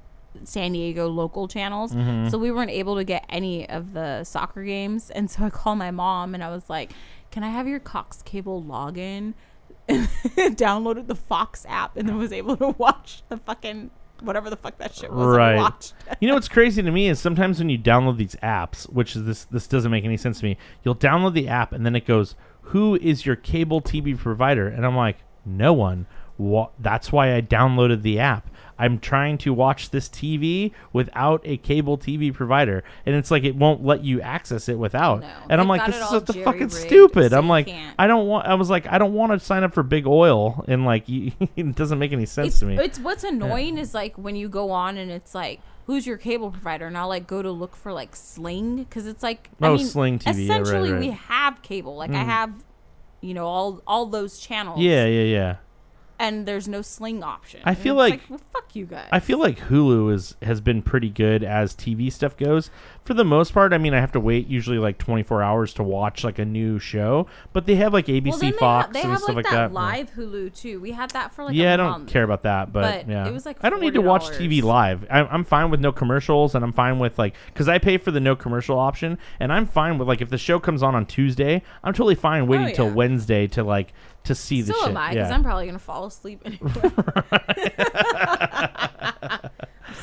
[0.43, 1.93] San Diego local channels.
[1.93, 2.29] Mm-hmm.
[2.29, 5.77] So we weren't able to get any of the soccer games, and so I called
[5.77, 6.91] my mom and I was like,
[7.31, 9.33] "Can I have your Cox Cable login?"
[9.87, 10.07] And
[10.57, 13.89] downloaded the Fox app and then was able to watch the fucking
[14.21, 15.35] whatever the fuck that shit was.
[15.35, 15.93] Right.
[16.19, 19.25] You know what's crazy to me is sometimes when you download these apps, which is
[19.25, 20.57] this this doesn't make any sense to me.
[20.83, 24.85] You'll download the app and then it goes, "Who is your cable TV provider?" And
[24.85, 26.05] I'm like, "No one."
[26.37, 28.49] Wha- that's why I downloaded the app.
[28.81, 33.55] I'm trying to watch this TV without a cable TV provider, and it's like it
[33.55, 35.21] won't let you access it without.
[35.21, 37.31] No, and I'm like, this is the fucking stupid.
[37.31, 37.95] so I'm like, can't.
[37.99, 38.47] I don't want.
[38.47, 41.31] I was like, I don't want to sign up for big oil, and like, you,
[41.55, 42.77] it doesn't make any sense it's, to me.
[42.77, 46.51] it's what's annoying is like when you go on and it's like who's your cable
[46.51, 49.75] provider and i'll like go to look for like sling because it's like I Oh,
[49.77, 51.07] mean, Sling TV, yeah, right, essentially we.
[51.09, 51.13] Mm.
[51.13, 52.53] have cable like i have
[53.19, 55.55] you know all all those channels yeah, yeah, yeah.
[56.21, 59.39] And there's no sling option I feel it's like- well, fuck you guys I feel
[59.39, 62.69] like Hulu is has been pretty good as TV stuff goes.
[63.03, 65.83] For the most part, I mean, I have to wait usually like 24 hours to
[65.83, 69.01] watch like a new show, but they have like ABC, well, they Fox, have, they
[69.01, 69.73] and have stuff like like that, that.
[69.73, 72.81] live hulu too we had that for like yeah, I don't care about that, but,
[72.81, 75.05] But yeah, it was, like, I don't need to watch TV live.
[75.09, 78.11] I, I'm fine with no commercials, and I'm fine with like because I pay for
[78.11, 81.05] the no commercial option, and I'm fine with like if the show comes on on
[81.07, 82.91] Tuesday, I'm totally fine oh, waiting Oh, till.
[82.91, 83.93] Wednesday to like
[84.23, 84.89] to see the so shit.
[84.89, 85.35] am i because yeah.
[85.35, 86.71] i'm probably gonna fall asleep anyway
[89.21, 89.49] i'm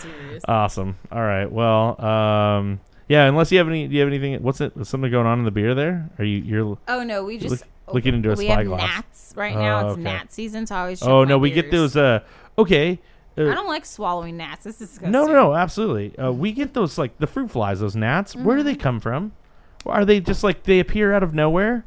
[0.00, 0.96] serious Awesome.
[1.10, 1.50] All right.
[1.50, 3.24] Well, um, yeah.
[3.26, 4.40] Unless you have any, do you have anything?
[4.42, 4.72] What's it?
[4.76, 6.08] Is something going on in the beer there?
[6.18, 6.38] Are you?
[6.38, 6.78] You're.
[6.88, 7.50] Oh no, we just
[7.86, 9.80] Look- looking into a we have gnats right now.
[9.80, 10.02] Oh, it's okay.
[10.02, 11.02] gnat season, so I always.
[11.02, 11.96] Oh no, we get those.
[11.96, 12.20] Uh,
[12.56, 12.98] okay.
[13.36, 14.64] Uh, I don't like swallowing gnats.
[14.64, 15.10] This is disgusting.
[15.12, 16.16] no, no, no, absolutely.
[16.18, 18.34] Uh, we get those like the fruit flies, those gnats.
[18.36, 18.80] Where do they Mm-hmm.
[18.82, 19.32] come from?
[19.86, 21.84] Are they just like they appear out of nowhere?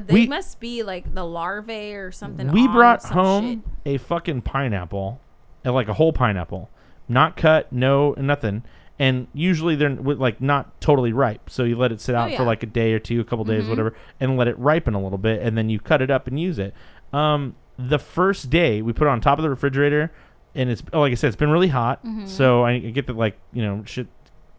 [0.00, 2.50] They we- must be like the larvae or something.
[2.52, 5.20] we brought some home a fucking pineapple,
[5.64, 6.70] uh, like a whole pineapple,
[7.08, 8.62] not cut, no nothing.
[8.98, 12.30] And usually they're like not totally ripe, so you let it sit out for Oh,
[12.32, 12.38] yeah.
[12.38, 12.46] Mm-hmm.
[12.46, 15.16] like a day or two, a couple days, whatever, and let it ripen a little
[15.16, 16.74] bit, and then you cut it up and use it.
[17.12, 20.12] Um, the first day we put it on top of the refrigerator,
[20.54, 22.26] and it's oh, like I said, it's been really hot, Mm-hmm.
[22.26, 24.06] so I, I get that like you know shit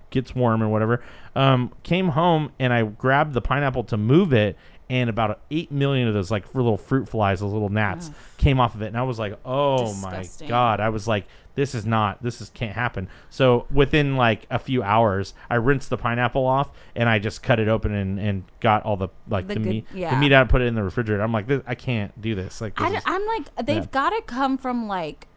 [0.09, 1.03] gets warm or whatever.
[1.35, 4.57] Um, came home and I grabbed the pineapple to move it,
[4.91, 8.75] and about eight million of those like little fruit flies, those little gnats, came off
[8.75, 10.47] of it, and I was like, oh Disgusting.
[10.47, 10.79] my god!
[10.81, 11.25] I was like,
[11.55, 13.07] this is not, this is can't happen.
[13.29, 17.57] So within like a few hours, I rinsed the pineapple off, and I just cut
[17.59, 20.41] it open and, and got all the like The the, good- meat, the meat out,
[20.41, 21.23] and put it in the refrigerator.
[21.23, 22.59] I'm like, this, I can't do this.
[22.59, 23.89] Like, this I, am like, they've yeah.
[23.91, 25.27] got to come from like,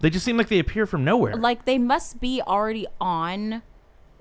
[0.00, 1.34] they just seem like they appear from nowhere.
[1.36, 3.62] like they must be already on,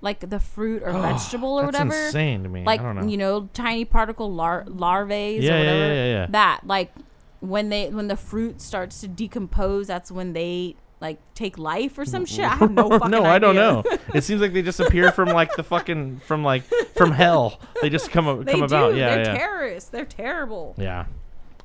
[0.04, 2.06] like the fruit or vegetable or That's whatever.
[2.06, 2.64] insane to me.
[2.64, 3.08] Like I don't know.
[3.08, 5.78] you know, tiny particle lar- larvae Yeah, or whatever.
[5.80, 6.28] yeah, yeah, yeah.
[6.30, 6.94] That like
[7.40, 12.06] when they when the fruit starts to decompose, that's when they like take life or
[12.06, 12.46] some shit.
[12.46, 13.84] I have no fucking no, I don't know.
[14.14, 16.64] it seems like they just appear from like the fucking from like
[16.96, 17.60] from hell.
[17.82, 18.66] They just come a- They come do.
[18.68, 18.96] about.
[18.96, 19.90] Yeah, They're yeah, terrorists.
[19.90, 20.76] They're terrible.
[20.78, 21.06] yeah.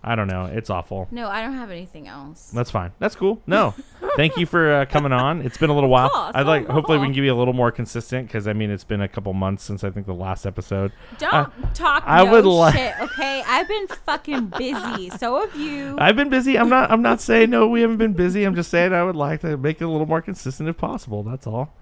[0.02, 0.46] I don't know.
[0.46, 1.08] It's awful.
[1.10, 2.50] No, I don't have anything else.
[2.50, 2.92] That's fine.
[2.98, 3.42] That's cool.
[3.46, 3.74] No,
[4.16, 5.42] thank you for uh, coming on.
[5.42, 6.08] It's been a little while.
[6.10, 6.66] course, I'd like.
[6.68, 9.08] Hopefully, we can give you a little more consistent because I mean, it's been a
[9.08, 10.92] couple months since I think the last episode.
[11.18, 13.42] Don't talk I no would li- shit, okay?
[13.46, 15.10] I've been fucking busy.
[15.10, 15.96] So have you.
[15.98, 16.58] I've been busy.
[16.58, 16.90] I'm not.
[16.90, 17.66] I'm not saying no.
[17.68, 18.44] We haven't been busy.
[18.44, 21.22] I'm just saying I would like to make it a little more consistent if possible.
[21.22, 21.74] That's all.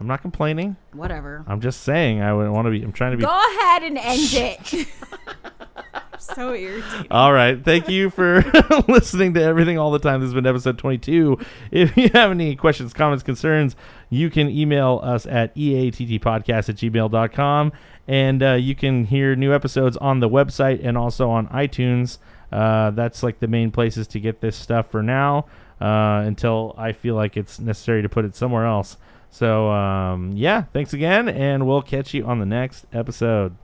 [0.00, 0.76] I'm not complaining.
[0.92, 1.44] Whatever.
[1.46, 2.82] I'm just saying I would want to be.
[2.82, 3.24] I'm trying to be.
[3.24, 4.86] Go ahead and end it.
[6.18, 7.06] so irritating.
[7.10, 7.62] All right.
[7.62, 8.44] Thank you for
[8.88, 10.20] listening to everything all the time.
[10.20, 11.38] This has been episode 22.
[11.70, 13.76] If you have any questions, comments, concerns,
[14.10, 17.72] you can email us at eattpodcast at gmail.com.
[18.06, 22.18] And uh, you can hear new episodes on the website and also on iTunes.
[22.52, 25.46] Uh, that's like the main places to get this stuff for now
[25.80, 28.96] uh, until I feel like it's necessary to put it somewhere else.
[29.30, 33.56] So, um, yeah, thanks again, and we'll catch you on the next episode.